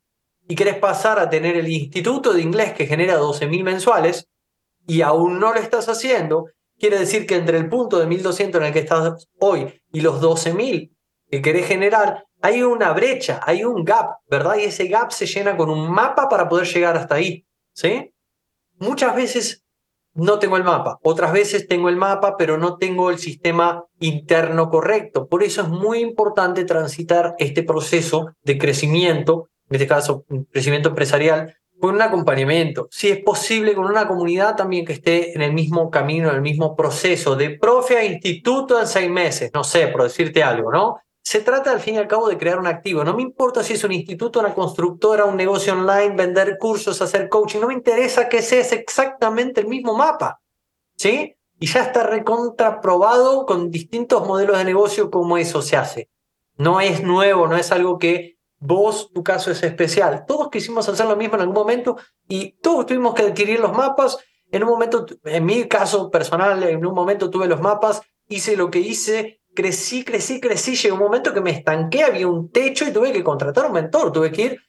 y 0.47 0.55
querés 0.55 0.77
pasar 0.77 1.19
a 1.19 1.29
tener 1.29 1.57
el 1.57 1.69
instituto 1.69 2.33
de 2.33 2.43
inglés 2.43 2.73
que 2.73 2.87
genera 2.87 3.19
12.000 3.19 3.65
mensuales 3.65 4.29
y 4.87 5.03
aún 5.03 5.41
no 5.41 5.53
lo 5.53 5.59
estás 5.59 5.89
haciendo, 5.89 6.47
quiere 6.79 6.99
decir 6.99 7.27
que 7.27 7.37
entre 7.37 7.59
el 7.59 7.69
punto 7.69 7.99
de 7.99 8.07
1.200 8.07 8.57
en 8.57 8.63
el 8.65 8.73
que 8.73 8.81
estás 8.81 9.27
hoy 9.41 9.81
y 9.93 10.03
los 10.03 10.23
12.000 10.23 10.95
que 11.31 11.43
querés 11.43 11.67
generar, 11.67 12.27
hay 12.43 12.63
una 12.63 12.93
brecha, 12.93 13.41
hay 13.45 13.65
un 13.65 13.83
gap, 13.85 14.19
¿verdad? 14.29 14.57
Y 14.57 14.65
ese 14.65 14.87
gap 14.87 15.11
se 15.11 15.27
llena 15.27 15.57
con 15.57 15.71
un 15.71 15.91
mapa 15.91 16.29
para 16.29 16.49
poder 16.49 16.67
llegar 16.67 16.97
hasta 16.97 17.17
ahí, 17.17 17.47
¿sí? 17.73 18.13
Muchas 18.79 19.17
veces 19.17 19.64
no 20.15 20.39
tengo 20.39 20.57
el 20.57 20.65
mapa. 20.65 20.99
Otras 21.03 21.33
veces 21.33 21.67
tengo 21.67 21.89
el 21.89 21.97
mapa, 21.97 22.37
pero 22.37 22.57
no 22.57 22.77
tengo 22.77 23.11
el 23.11 23.19
sistema 23.19 23.85
interno 24.01 24.71
correcto. 24.71 25.27
Por 25.27 25.43
eso 25.43 25.63
es 25.63 25.69
muy 25.69 25.99
importante 25.99 26.65
transitar 26.65 27.35
este 27.39 27.63
proceso 27.63 28.33
de 28.43 28.59
crecimiento, 28.59 29.49
en 29.69 29.77
este 29.77 29.87
caso, 29.87 30.25
crecimiento 30.51 30.91
empresarial, 30.91 31.57
con 31.81 31.97
un 31.97 32.03
acompañamiento. 32.03 32.89
Si 32.91 33.09
es 33.11 33.19
posible, 33.19 33.75
con 33.75 33.87
una 33.87 34.07
comunidad 34.07 34.57
también 34.57 34.87
que 34.87 34.93
esté 34.93 35.35
en 35.35 35.43
el 35.43 35.53
mismo 35.53 35.91
camino, 35.91 36.31
en 36.31 36.37
el 36.37 36.43
mismo 36.43 36.77
proceso, 36.77 37.37
de 37.37 37.51
profe 37.51 37.99
a 37.99 38.05
instituto 38.05 38.81
en 38.81 38.87
seis 38.87 39.11
meses, 39.11 39.51
no 39.53 39.65
sé, 39.65 39.89
por 39.89 40.05
decirte 40.05 40.43
algo, 40.43 40.71
¿no? 40.71 40.97
Se 41.25 41.41
trata 41.41 41.73
al 41.73 41.81
fin 41.81 41.95
y 41.95 41.99
al 41.99 42.07
cabo 42.07 42.29
de 42.29 42.37
crear 42.37 42.59
un 42.59 42.67
activo. 42.67 43.03
No 43.03 43.15
me 43.15 43.23
importa 43.23 43.65
si 43.65 43.73
es 43.73 43.83
un 43.83 43.93
instituto, 43.93 44.41
una 44.41 44.55
constructora, 44.55 45.25
un 45.25 45.37
negocio 45.37 45.73
online, 45.73 46.15
vender 46.15 46.59
cursos, 46.59 47.01
hacer 47.01 47.31
coaching. 47.31 47.61
No 47.61 47.69
me 47.69 47.75
interesa 47.75 48.29
que 48.29 48.43
sea 48.43 48.61
exactamente 48.61 49.63
el 49.63 49.67
mismo 49.67 49.97
mapa. 49.97 50.43
¿Sí? 50.97 51.35
Y 51.59 51.67
ya 51.67 51.81
está 51.81 52.03
recontraprobado 52.03 53.47
con 53.47 53.71
distintos 53.71 54.27
modelos 54.27 54.59
de 54.59 54.65
negocio 54.65 55.11
cómo 55.11 55.39
eso 55.39 55.63
se 55.63 55.79
hace. 55.79 56.11
No 56.59 56.83
es 56.83 57.03
nuevo, 57.03 57.49
no 57.49 57.57
es 57.57 57.73
algo 57.73 57.99
que 57.99 58.37
vos, 58.59 59.11
tu 59.11 59.25
caso 59.25 59.51
es 59.51 59.63
especial. 59.63 60.27
Todos 60.29 60.51
quisimos 60.51 60.87
hacer 60.91 61.07
lo 61.07 61.17
mismo 61.17 61.37
en 61.37 61.41
algún 61.41 61.55
momento 61.55 61.97
y 62.29 62.53
todos 62.61 62.85
tuvimos 62.85 63.15
que 63.15 63.23
adquirir 63.23 63.61
los 63.61 63.73
mapas. 63.73 64.19
En 64.53 64.63
un 64.63 64.69
momento, 64.69 65.07
en 65.25 65.45
mi 65.47 65.67
caso 65.69 66.11
personal, 66.11 66.63
en 66.65 66.85
un 66.85 66.95
momento 66.95 67.31
tuve 67.31 67.47
los 67.47 67.63
mapas, 67.63 68.03
hice 68.29 68.57
lo 68.57 68.71
que 68.71 68.81
hice, 68.81 69.41
crecí, 69.55 70.05
crecí, 70.05 70.41
crecí, 70.41 70.75
llegó 70.77 70.97
un 70.97 71.03
momento 71.03 71.33
que 71.33 71.41
me 71.41 71.51
estanqué, 71.51 72.05
había 72.05 72.29
un 72.29 72.51
techo 72.51 72.85
y 72.85 72.93
tuve 72.93 73.13
que 73.13 73.25
contratar 73.25 73.67
un 73.67 73.73
mentor, 73.73 74.13
tuve 74.13 74.31
que 74.31 74.43
ir 74.43 74.61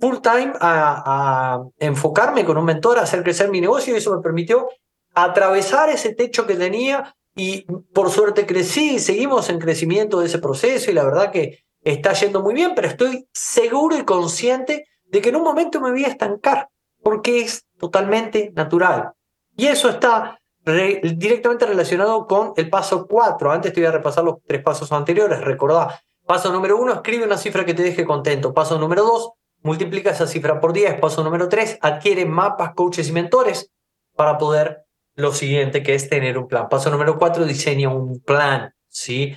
full 0.00 0.16
time 0.20 0.52
a, 0.60 1.62
enfocarme 1.78 2.44
con 2.44 2.56
un 2.56 2.64
mentor, 2.64 2.98
a 2.98 3.02
hacer 3.02 3.22
crecer 3.22 3.50
mi 3.50 3.60
negocio 3.60 3.94
y 3.94 3.98
eso 3.98 4.14
me 4.14 4.22
permitió 4.22 4.68
atravesar 5.14 5.90
ese 5.90 6.14
techo 6.14 6.46
que 6.46 6.56
tenía 6.56 7.14
y 7.36 7.62
por 7.92 8.10
suerte 8.10 8.46
crecí 8.46 8.94
y 8.94 8.98
seguimos 8.98 9.48
en 9.50 9.58
crecimiento 9.58 10.20
de 10.20 10.26
ese 10.26 10.38
proceso 10.38 10.90
y 10.90 10.94
la 10.94 11.04
verdad 11.04 11.30
que 11.30 11.60
está 11.82 12.12
yendo 12.12 12.42
muy 12.42 12.54
bien, 12.54 12.72
pero 12.74 12.88
estoy 12.88 13.28
seguro 13.32 13.96
y 13.96 14.04
consciente 14.04 14.86
de 15.04 15.20
que 15.20 15.28
en 15.28 15.36
un 15.36 15.42
momento 15.42 15.80
me 15.80 15.90
voy 15.90 16.04
a 16.04 16.08
estancar 16.08 16.68
porque 17.02 17.40
es 17.40 17.66
totalmente 17.78 18.52
natural. 18.54 19.12
Y 19.56 19.66
eso 19.66 19.88
está 19.88 20.40
directamente 20.64 21.66
relacionado 21.66 22.26
con 22.26 22.52
el 22.56 22.70
paso 22.70 23.06
4. 23.06 23.52
Antes 23.52 23.72
te 23.72 23.80
voy 23.80 23.88
a 23.88 23.92
repasar 23.92 24.24
los 24.24 24.36
tres 24.46 24.62
pasos 24.62 24.90
anteriores, 24.92 25.40
recordá. 25.40 26.00
Paso 26.26 26.50
número 26.52 26.78
1, 26.78 26.94
escribe 26.94 27.24
una 27.24 27.36
cifra 27.36 27.64
que 27.64 27.74
te 27.74 27.82
deje 27.82 28.04
contento. 28.04 28.54
Paso 28.54 28.78
número 28.78 29.02
2, 29.02 29.32
multiplica 29.62 30.10
esa 30.10 30.26
cifra 30.26 30.60
por 30.60 30.72
10. 30.72 31.00
Paso 31.00 31.22
número 31.22 31.48
3, 31.48 31.78
adquiere 31.82 32.24
mapas, 32.24 32.72
coaches 32.74 33.08
y 33.08 33.12
mentores 33.12 33.70
para 34.16 34.38
poder 34.38 34.84
lo 35.16 35.32
siguiente, 35.32 35.82
que 35.82 35.94
es 35.94 36.08
tener 36.08 36.38
un 36.38 36.48
plan. 36.48 36.68
Paso 36.68 36.90
número 36.90 37.18
4, 37.18 37.44
diseña 37.44 37.90
un 37.90 38.20
plan. 38.20 38.72
¿sí? 38.88 39.36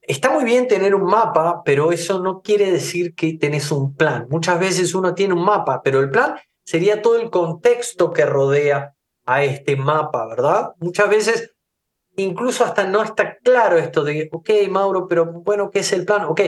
Está 0.00 0.30
muy 0.30 0.44
bien 0.44 0.68
tener 0.68 0.94
un 0.94 1.04
mapa, 1.04 1.62
pero 1.64 1.90
eso 1.90 2.20
no 2.20 2.40
quiere 2.40 2.70
decir 2.70 3.14
que 3.14 3.36
tenés 3.36 3.72
un 3.72 3.94
plan. 3.94 4.26
Muchas 4.30 4.60
veces 4.60 4.94
uno 4.94 5.14
tiene 5.14 5.34
un 5.34 5.44
mapa, 5.44 5.82
pero 5.82 6.00
el 6.00 6.10
plan 6.10 6.36
sería 6.64 7.02
todo 7.02 7.20
el 7.20 7.30
contexto 7.30 8.12
que 8.12 8.24
rodea 8.24 8.95
a 9.26 9.44
este 9.44 9.76
mapa, 9.76 10.26
¿verdad? 10.26 10.70
Muchas 10.78 11.08
veces 11.10 11.52
incluso 12.16 12.64
hasta 12.64 12.86
no 12.86 13.02
está 13.02 13.36
claro 13.38 13.76
esto 13.76 14.02
de, 14.02 14.28
ok, 14.32 14.50
Mauro, 14.70 15.06
pero 15.06 15.26
bueno, 15.26 15.70
¿qué 15.70 15.80
es 15.80 15.92
el 15.92 16.04
plan? 16.04 16.24
Ok, 16.24 16.40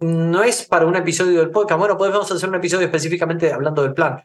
no, 0.00 0.42
es 0.42 0.66
para 0.66 0.86
un 0.86 0.96
episodio 0.96 1.38
del 1.38 1.50
podcast, 1.50 1.78
bueno, 1.78 1.96
podemos 1.96 2.30
hacer 2.30 2.48
un 2.48 2.56
episodio 2.56 2.86
específicamente 2.86 3.52
hablando 3.52 3.82
del 3.82 3.94
plan. 3.94 4.22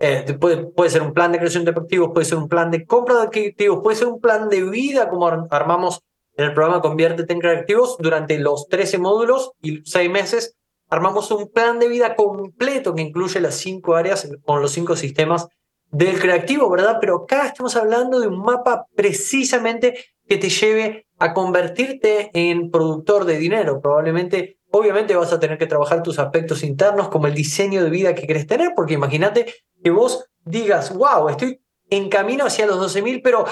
Eh, 0.00 0.36
puede, 0.38 0.58
puede 0.66 0.90
ser 0.90 1.02
un 1.02 1.12
plan 1.12 1.32
de 1.32 1.38
creación 1.38 1.64
de 1.64 1.72
activos, 1.72 2.10
puede 2.14 2.24
ser 2.24 2.38
un 2.38 2.48
plan 2.48 2.70
de 2.70 2.86
compra 2.86 3.16
de 3.16 3.48
activos, 3.48 3.80
puede 3.82 3.96
ser 3.96 4.06
un 4.06 4.20
plan 4.20 4.48
de 4.48 4.62
vida 4.62 5.08
como 5.08 5.26
armamos 5.26 6.02
en 6.36 6.44
el 6.44 6.54
programa 6.54 6.80
Conviértete 6.80 7.32
en 7.32 7.40
Creativos 7.40 7.96
durante 7.98 8.38
los 8.38 8.68
13 8.68 8.98
módulos 8.98 9.52
y 9.60 9.82
6 9.84 10.08
meses. 10.08 10.54
Armamos 10.88 11.30
un 11.32 11.50
plan 11.50 11.80
de 11.80 11.88
vida 11.88 12.14
completo 12.14 12.94
que 12.94 13.02
incluye 13.02 13.40
las 13.40 13.56
cinco 13.56 13.96
áreas 13.96 14.30
con 14.44 14.62
los 14.62 14.70
cinco 14.70 14.94
sistemas 14.94 15.48
del 15.90 16.20
creativo, 16.20 16.68
¿verdad? 16.70 16.98
Pero 17.00 17.22
acá 17.22 17.46
estamos 17.46 17.76
hablando 17.76 18.20
de 18.20 18.28
un 18.28 18.40
mapa 18.40 18.86
precisamente 18.94 20.04
que 20.26 20.36
te 20.36 20.50
lleve 20.50 21.06
a 21.18 21.32
convertirte 21.32 22.30
en 22.34 22.70
productor 22.70 23.24
de 23.24 23.38
dinero. 23.38 23.80
Probablemente, 23.80 24.58
obviamente 24.70 25.16
vas 25.16 25.32
a 25.32 25.40
tener 25.40 25.58
que 25.58 25.66
trabajar 25.66 26.02
tus 26.02 26.18
aspectos 26.18 26.62
internos 26.62 27.08
como 27.08 27.26
el 27.26 27.34
diseño 27.34 27.82
de 27.82 27.90
vida 27.90 28.14
que 28.14 28.26
querés 28.26 28.46
tener, 28.46 28.72
porque 28.76 28.94
imagínate 28.94 29.54
que 29.82 29.90
vos 29.90 30.26
digas, 30.44 30.94
wow, 30.94 31.28
estoy 31.28 31.60
en 31.90 32.08
camino 32.08 32.44
hacia 32.44 32.66
los 32.66 32.94
12.000, 32.94 33.20
pero 33.22 33.46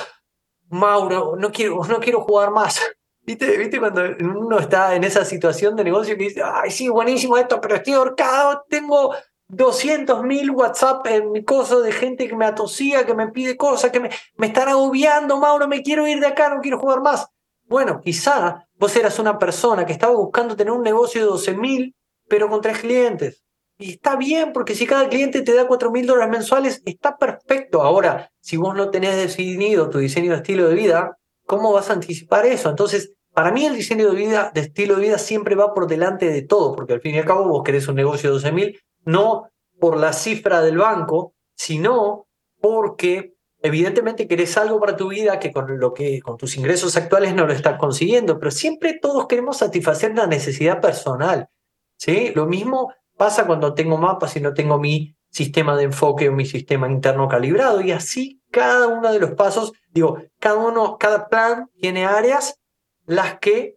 Mauro, 0.68 1.37
no 1.37 1.51
quiero, 1.53 1.83
no 1.85 1.99
quiero 2.01 2.20
jugar 2.20 2.51
más. 2.51 2.81
¿Viste, 3.22 3.57
¿Viste 3.57 3.81
cuando 3.81 4.03
uno 4.20 4.61
está 4.61 4.94
en 4.94 5.03
esa 5.03 5.25
situación 5.25 5.75
de 5.75 5.83
negocio 5.83 6.16
que 6.16 6.25
dice, 6.25 6.42
ay, 6.44 6.70
sí, 6.70 6.88
buenísimo 6.88 7.37
esto, 7.37 7.61
pero 7.61 7.75
estoy 7.75 7.94
ahorcado, 7.94 8.64
tengo 8.68 9.12
200.000 9.48 10.54
WhatsApp 10.54 11.06
en 11.06 11.30
mi 11.30 11.44
coso 11.44 11.80
de 11.80 11.92
gente 11.92 12.28
que 12.28 12.37
me 12.37 12.46
atosía, 12.46 13.06
que 13.06 13.14
me 13.14 13.28
pide 13.28 13.56
cosas, 13.56 13.90
que 13.90 14.00
me, 14.00 14.11
me 14.37 14.48
están 14.48 14.68
agobiando, 14.68 15.38
Mauro, 15.38 15.68
me 15.68 15.82
quiero 15.82 16.06
ir 16.06 16.20
de 16.20 16.26
acá, 16.26 16.52
no 16.52 16.61
quiero 16.61 16.78
jugar 16.78 17.00
más. 17.00 17.28
Bueno, 17.68 18.00
quizá 18.02 18.66
vos 18.78 18.94
eras 18.96 19.18
una 19.18 19.38
persona 19.38 19.87
que 19.87 19.92
estaba 19.92 20.14
buscando 20.14 20.56
tener 20.56 20.72
un 20.72 20.82
negocio 20.82 21.24
de 21.24 21.30
12.000, 21.30 21.94
pero 22.28 22.48
con 22.48 22.61
tres 22.61 22.78
clientes. 22.78 23.42
Y 23.78 23.92
está 23.92 24.16
bien, 24.16 24.52
porque 24.52 24.74
si 24.74 24.87
cada 24.87 25.09
cliente 25.09 25.42
te 25.42 25.54
da 25.54 25.68
4.000 25.68 26.06
dólares 26.06 26.30
mensuales, 26.30 26.82
está 26.87 27.16
perfecto. 27.16 27.82
Ahora, 27.82 28.30
si 28.40 28.56
vos 28.56 28.74
no 28.74 28.90
tenés 28.90 29.16
definido 29.16 29.90
tu 29.90 29.98
diseño 29.98 30.30
de 30.30 30.38
estilo 30.38 30.68
de 30.68 30.74
vida, 30.74 31.18
¿cómo 31.44 31.72
vas 31.72 31.90
a 31.90 31.92
anticipar 31.92 32.46
eso? 32.46 32.70
Entonces, 32.70 33.12
para 33.35 33.52
mí 33.52 33.66
el 33.66 33.76
diseño 33.76 34.09
de 34.09 34.16
vida, 34.16 34.50
estilo 34.54 34.96
de 34.96 35.02
vida, 35.02 35.18
siempre 35.18 35.56
va 35.56 35.74
por 35.74 35.87
delante 35.87 36.30
de 36.30 36.40
todo, 36.40 36.74
porque 36.74 36.94
al 36.94 37.02
fin 37.02 37.16
y 37.16 37.18
al 37.18 37.26
cabo 37.26 37.46
vos 37.48 37.62
querés 37.64 37.87
un 37.87 37.96
negocio 37.96 38.32
de 38.32 38.38
12.000, 38.38 38.80
no 39.06 39.50
por 39.78 39.96
la 39.96 40.12
cifra 40.12 40.60
del 40.60 40.78
banco, 40.78 41.34
sino 41.54 42.26
porque 42.60 43.34
evidentemente 43.62 44.28
querés 44.28 44.56
algo 44.56 44.78
para 44.78 44.96
tu 44.96 45.08
vida 45.08 45.38
que 45.38 45.52
con, 45.52 45.78
lo 45.78 45.94
que 45.94 46.20
con 46.20 46.36
tus 46.36 46.56
ingresos 46.56 46.96
actuales 46.96 47.34
no 47.34 47.46
lo 47.46 47.52
estás 47.52 47.78
consiguiendo, 47.78 48.38
pero 48.38 48.50
siempre 48.50 48.98
todos 49.00 49.26
queremos 49.26 49.58
satisfacer 49.58 50.14
la 50.14 50.26
necesidad 50.26 50.80
personal. 50.80 51.48
¿sí? 51.96 52.32
Lo 52.34 52.46
mismo 52.46 52.92
pasa 53.16 53.46
cuando 53.46 53.74
tengo 53.74 53.96
mapas 53.96 54.36
y 54.36 54.40
no 54.40 54.52
tengo 54.52 54.78
mi 54.78 55.16
sistema 55.30 55.76
de 55.76 55.84
enfoque 55.84 56.28
o 56.28 56.32
mi 56.32 56.46
sistema 56.46 56.90
interno 56.90 57.28
calibrado 57.28 57.80
y 57.80 57.92
así 57.92 58.42
cada 58.50 58.88
uno 58.88 59.12
de 59.12 59.18
los 59.18 59.32
pasos, 59.32 59.72
digo, 59.90 60.18
cada 60.40 60.56
uno, 60.56 60.96
cada 60.98 61.28
plan 61.28 61.68
tiene 61.78 62.06
áreas 62.06 62.58
las 63.04 63.38
que 63.38 63.76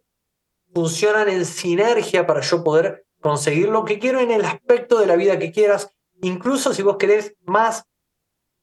funcionan 0.72 1.28
en 1.28 1.44
sinergia 1.44 2.26
para 2.26 2.40
yo 2.40 2.64
poder 2.64 3.04
conseguir 3.20 3.68
lo 3.68 3.84
que 3.84 3.98
quiero 3.98 4.20
en 4.20 4.30
el 4.30 4.44
aspecto 4.44 4.98
de 4.98 5.06
la 5.06 5.16
vida 5.16 5.38
que 5.38 5.52
quieras, 5.52 5.90
incluso 6.22 6.74
si 6.74 6.82
vos 6.82 6.96
querés 6.96 7.34
más 7.44 7.84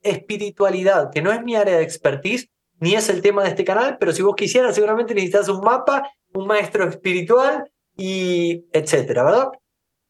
espiritualidad, 0.02 1.12
que 1.12 1.22
no 1.22 1.32
es 1.32 1.44
mi 1.44 1.56
área 1.56 1.78
de 1.78 1.84
expertise, 1.84 2.50
ni 2.80 2.94
es 2.94 3.10
el 3.10 3.22
tema 3.22 3.44
de 3.44 3.50
este 3.50 3.64
canal, 3.64 3.98
pero 4.00 4.12
si 4.12 4.22
vos 4.22 4.36
quisieras, 4.36 4.76
seguramente 4.76 5.14
necesitas 5.14 5.50
un 5.50 5.62
mapa, 5.62 6.10
un 6.34 6.46
maestro 6.46 6.88
espiritual 6.88 7.72
y 7.96 8.66
etcétera, 8.72 9.24
¿verdad? 9.24 9.50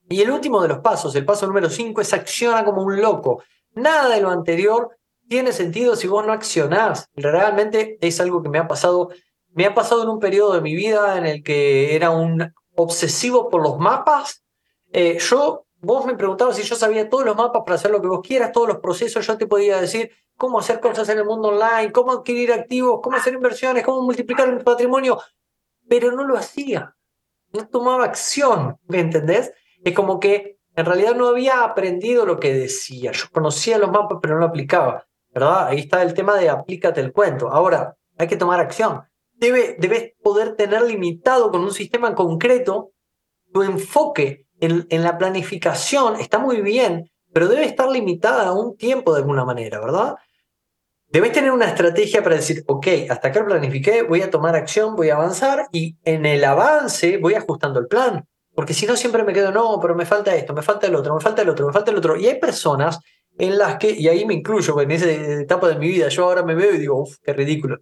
Y 0.09 0.21
el 0.21 0.31
último 0.31 0.61
de 0.61 0.69
los 0.69 0.79
pasos, 0.79 1.15
el 1.15 1.25
paso 1.25 1.47
número 1.47 1.69
5, 1.69 2.01
es 2.01 2.13
acciona 2.13 2.63
como 2.63 2.83
un 2.83 3.01
loco. 3.01 3.43
Nada 3.73 4.13
de 4.13 4.21
lo 4.21 4.29
anterior 4.29 4.97
tiene 5.27 5.51
sentido 5.51 5.95
si 5.95 6.07
vos 6.07 6.25
no 6.25 6.31
accionás. 6.31 7.09
Realmente 7.15 7.97
es 8.01 8.19
algo 8.21 8.41
que 8.41 8.49
me 8.49 8.59
ha 8.59 8.67
pasado, 8.67 9.09
me 9.53 9.65
ha 9.65 9.73
pasado 9.73 10.03
en 10.03 10.09
un 10.09 10.19
periodo 10.19 10.53
de 10.53 10.61
mi 10.61 10.75
vida 10.75 11.17
en 11.17 11.25
el 11.25 11.43
que 11.43 11.95
era 11.95 12.11
un 12.11 12.53
obsesivo 12.77 13.49
por 13.49 13.61
los 13.61 13.77
mapas. 13.77 14.43
Eh, 14.93 15.17
yo, 15.19 15.65
vos 15.81 16.05
me 16.05 16.15
preguntabas 16.15 16.55
si 16.55 16.63
yo 16.63 16.75
sabía 16.75 17.09
todos 17.09 17.25
los 17.25 17.35
mapas 17.35 17.63
para 17.65 17.75
hacer 17.75 17.91
lo 17.91 18.01
que 18.01 18.07
vos 18.07 18.21
quieras, 18.25 18.51
todos 18.51 18.67
los 18.67 18.77
procesos, 18.77 19.25
yo 19.25 19.37
te 19.37 19.47
podía 19.47 19.81
decir 19.81 20.11
cómo 20.37 20.59
hacer 20.59 20.79
cosas 20.79 21.09
en 21.09 21.17
el 21.17 21.25
mundo 21.25 21.49
online, 21.49 21.91
cómo 21.91 22.11
adquirir 22.11 22.53
activos, 22.53 22.99
cómo 23.03 23.17
hacer 23.17 23.33
inversiones, 23.33 23.83
cómo 23.83 24.03
multiplicar 24.03 24.47
el 24.47 24.63
patrimonio, 24.63 25.19
pero 25.89 26.11
no 26.11 26.23
lo 26.23 26.37
hacía. 26.37 26.95
No 27.51 27.67
tomaba 27.67 28.05
acción, 28.05 28.77
¿me 28.87 28.99
entendés? 28.99 29.51
Es 29.83 29.93
como 29.93 30.19
que 30.19 30.59
en 30.75 30.85
realidad 30.85 31.15
no 31.15 31.27
había 31.27 31.63
aprendido 31.63 32.25
lo 32.25 32.39
que 32.39 32.53
decía. 32.53 33.11
Yo 33.11 33.25
conocía 33.31 33.79
los 33.79 33.91
mapas, 33.91 34.19
pero 34.21 34.35
no 34.35 34.41
lo 34.41 34.45
aplicaba. 34.47 35.07
¿Verdad? 35.33 35.67
Ahí 35.67 35.79
está 35.79 36.03
el 36.03 36.13
tema 36.13 36.35
de 36.35 36.49
aplícate 36.49 37.01
el 37.01 37.11
cuento. 37.11 37.49
Ahora, 37.49 37.95
hay 38.17 38.27
que 38.27 38.37
tomar 38.37 38.59
acción 38.59 39.06
debe, 39.37 39.75
debes 39.79 40.13
poder 40.21 40.55
tener 40.55 40.81
limitado 40.83 41.51
con 41.51 41.61
un 41.61 41.71
sistema 41.71 42.13
concreto 42.15 42.91
tu 43.53 43.63
enfoque 43.63 44.45
en, 44.59 44.85
en, 44.89 45.03
la 45.03 45.17
planificación. 45.17 46.19
Está 46.19 46.39
muy 46.39 46.61
bien, 46.61 47.09
pero 47.33 47.47
debe 47.47 47.65
estar 47.65 47.89
limitada 47.89 48.47
a 48.47 48.53
un 48.53 48.75
tiempo 48.75 49.13
de 49.13 49.21
alguna 49.21 49.45
manera, 49.45 49.79
¿verdad? 49.79 50.15
Debes 51.09 51.31
tener 51.31 51.51
una 51.51 51.67
estrategia 51.67 52.21
para 52.21 52.35
decir, 52.35 52.63
ok, 52.67 52.87
hasta 53.09 53.29
acá 53.29 53.45
planifiqué, 53.45 54.03
voy 54.03 54.21
a 54.21 54.29
tomar 54.29 54.55
acción, 54.55 54.95
voy 54.95 55.09
a 55.09 55.15
avanzar 55.15 55.67
y 55.71 55.95
en 56.03 56.25
el 56.25 56.43
avance 56.43 57.17
voy 57.17 57.35
ajustando 57.35 57.79
el 57.79 57.87
plan. 57.87 58.27
Porque 58.53 58.73
si 58.73 58.85
no, 58.85 58.97
siempre 58.97 59.23
me 59.23 59.33
quedo, 59.33 59.51
no, 59.51 59.79
pero 59.79 59.95
me 59.95 60.05
falta 60.05 60.35
esto, 60.35 60.53
me 60.53 60.63
falta 60.63 60.87
el 60.87 60.95
otro, 60.95 61.13
me 61.13 61.21
falta 61.21 61.43
el 61.43 61.49
otro, 61.49 61.67
me 61.67 61.73
falta 61.73 61.91
el 61.91 61.97
otro. 61.97 62.17
Y 62.17 62.27
hay 62.27 62.39
personas 62.39 62.99
en 63.37 63.57
las 63.57 63.77
que, 63.77 63.91
y 63.91 64.07
ahí 64.07 64.25
me 64.25 64.33
incluyo, 64.33 64.81
en 64.81 64.91
esa 64.91 65.09
etapa 65.09 65.69
de 65.69 65.75
mi 65.75 65.87
vida, 65.87 66.09
yo 66.09 66.25
ahora 66.25 66.43
me 66.43 66.55
veo 66.55 66.73
y 66.73 66.79
digo, 66.79 67.01
uff, 67.01 67.17
qué 67.21 67.33
ridículo. 67.33 67.77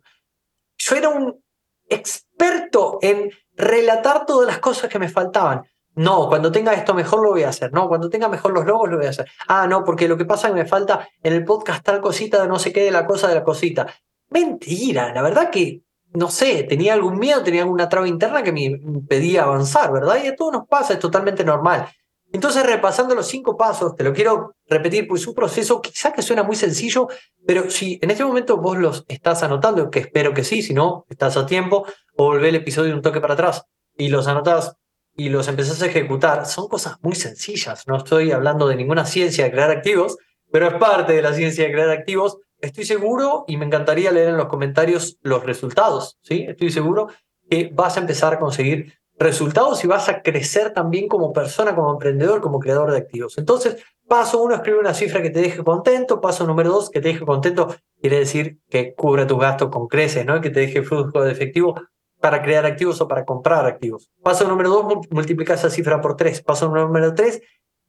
Yo 0.78 0.96
era 0.96 1.10
un 1.10 1.45
experto 1.90 3.00
en 3.02 3.32
relatar 3.56 4.26
todas 4.26 4.48
las 4.48 4.60
cosas 4.60 4.90
que 4.90 5.00
me 5.00 5.10
faltaban. 5.10 5.64
No, 5.96 6.28
cuando 6.28 6.52
tenga 6.52 6.74
esto 6.74 6.94
mejor 6.94 7.22
lo 7.24 7.32
voy 7.32 7.44
a 7.44 7.50
hacer. 7.50 7.72
No, 7.72 7.88
cuando 7.88 8.10
tenga 8.10 8.28
mejor 8.28 8.52
los 8.54 8.66
logos 8.66 8.90
lo 8.90 8.98
voy 8.98 9.06
a 9.06 9.12
hacer. 9.12 9.28
Ah, 9.48 9.66
no, 9.68 9.84
porque 9.84 10.08
lo 10.08 10.18
que 10.18 10.26
pasa 10.26 10.48
es 10.48 10.54
que 10.54 10.60
me 10.62 10.68
falta 10.68 11.08
en 11.24 11.34
el 11.34 11.46
podcast 11.46 11.84
tal 11.84 12.02
cosita 12.02 12.42
de 12.42 12.48
no 12.50 12.60
sé 12.60 12.74
qué 12.74 12.84
de 12.84 12.92
la 12.92 13.06
cosa 13.06 13.30
de 13.30 13.36
la 13.36 13.44
cosita. 13.44 13.88
Mentira, 14.30 15.14
la 15.14 15.22
verdad 15.22 15.50
que, 15.50 15.84
no 16.14 16.30
sé, 16.30 16.64
tenía 16.64 16.94
algún 16.94 17.18
miedo, 17.18 17.44
tenía 17.44 17.62
alguna 17.62 17.88
traba 17.88 18.08
interna 18.08 18.44
que 18.44 18.52
me 18.52 18.64
impedía 18.64 19.44
avanzar, 19.44 19.94
¿verdad? 19.94 20.18
Y 20.22 20.28
a 20.28 20.36
todos 20.36 20.52
nos 20.52 20.68
pasa, 20.68 20.94
es 20.94 21.00
totalmente 21.00 21.46
normal. 21.46 21.88
Entonces, 22.36 22.66
repasando 22.66 23.16
los 23.16 23.28
cinco 23.28 23.56
pasos, 23.56 23.96
te 23.96 24.04
lo 24.04 24.12
quiero 24.12 24.56
repetir, 24.68 25.08
pues 25.08 25.22
es 25.22 25.28
un 25.28 25.36
proceso 25.36 25.82
quizás 25.82 26.12
que 26.12 26.22
suena 26.22 26.44
muy 26.44 26.58
sencillo, 26.58 27.08
pero 27.48 27.70
si 27.70 27.98
en 28.02 28.12
este 28.12 28.26
momento 28.26 28.58
vos 28.58 28.78
los 28.78 29.06
estás 29.08 29.42
anotando, 29.42 29.90
que 29.90 30.00
espero 30.00 30.34
que 30.34 30.44
sí, 30.44 30.62
si 30.62 30.74
no, 30.74 31.06
estás 31.08 31.38
a 31.38 31.46
tiempo, 31.46 31.86
o 32.18 32.26
volvé 32.26 32.50
el 32.50 32.56
episodio 32.56 32.94
un 32.94 33.02
toque 33.02 33.22
para 33.22 33.36
atrás 33.36 33.64
y 33.96 34.10
los 34.10 34.28
anotás 34.28 34.76
y 35.16 35.30
los 35.30 35.48
empezás 35.48 35.82
a 35.82 35.86
ejecutar, 35.86 36.46
son 36.46 36.68
cosas 36.68 36.98
muy 37.02 37.16
sencillas. 37.16 37.88
No 37.88 37.96
estoy 37.96 38.34
hablando 38.34 38.68
de 38.68 38.76
ninguna 38.76 39.06
ciencia 39.06 39.46
de 39.46 39.52
crear 39.52 39.72
activos, 39.72 40.18
pero 40.52 40.68
es 40.68 40.74
parte 40.74 41.14
de 41.14 41.22
la 41.22 41.34
ciencia 41.34 41.64
de 41.64 41.72
crear 41.72 41.90
activos. 41.90 42.40
Estoy 42.60 42.84
seguro 42.84 43.46
y 43.48 43.56
me 43.56 43.66
encantaría 43.66 44.12
leer 44.12 44.28
en 44.28 44.38
los 44.38 44.48
comentarios 44.48 45.18
los 45.22 45.46
resultados, 45.46 46.18
¿sí? 46.22 46.46
Estoy 46.50 46.70
seguro 46.70 47.08
que 47.50 47.72
vas 47.74 47.96
a 47.96 48.02
empezar 48.02 48.34
a 48.34 48.40
conseguir 48.40 48.92
resultados 49.18 49.84
y 49.84 49.88
vas 49.88 50.10
a 50.10 50.22
crecer 50.22 50.74
también 50.74 51.08
como 51.08 51.32
persona, 51.32 51.76
como 51.76 51.92
emprendedor, 51.92 52.42
como 52.42 52.60
creador 52.60 52.92
de 52.92 52.98
activos. 52.98 53.38
Entonces, 53.38 53.84
paso 54.08 54.42
uno, 54.42 54.56
escribe 54.56 54.80
una 54.80 54.94
cifra 54.94 55.22
que 55.22 55.30
te 55.30 55.42
deje 55.42 55.64
contento. 55.64 56.22
Paso 56.22 56.46
número 56.46 56.72
dos, 56.72 56.90
que 56.90 57.02
te 57.02 57.10
deje 57.10 57.26
contento, 57.26 57.76
quiere 58.02 58.20
decir 58.20 58.60
que 58.70 58.94
cubre 58.94 59.26
tus 59.26 59.40
gastos 59.40 59.70
con 59.70 59.88
creces, 59.88 60.26
¿no? 60.26 60.42
Que 60.42 60.50
te 60.50 60.62
deje 60.62 60.84
flujo 60.84 61.22
de 61.22 61.32
efectivo 61.32 61.76
para 62.20 62.42
crear 62.42 62.66
activos 62.66 63.00
o 63.02 63.08
para 63.08 63.26
comprar 63.26 63.66
activos. 63.66 64.10
Paso 64.24 64.48
número 64.48 64.70
dos, 64.70 64.86
multiplica 65.12 65.54
esa 65.54 65.70
cifra 65.70 66.02
por 66.02 66.16
tres. 66.16 66.42
Paso 66.42 66.70
número 66.70 67.14
tres, 67.14 67.42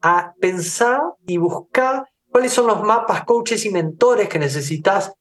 a 0.02 0.34
pensar 0.40 1.00
y 1.26 1.38
buscar 1.38 2.04
cuáles 2.30 2.52
son 2.52 2.66
los 2.66 2.82
mapas, 2.82 3.24
coaches 3.24 3.64
y 3.64 3.70
mentores 3.70 4.28
que 4.28 4.38
necesitas 4.38 5.14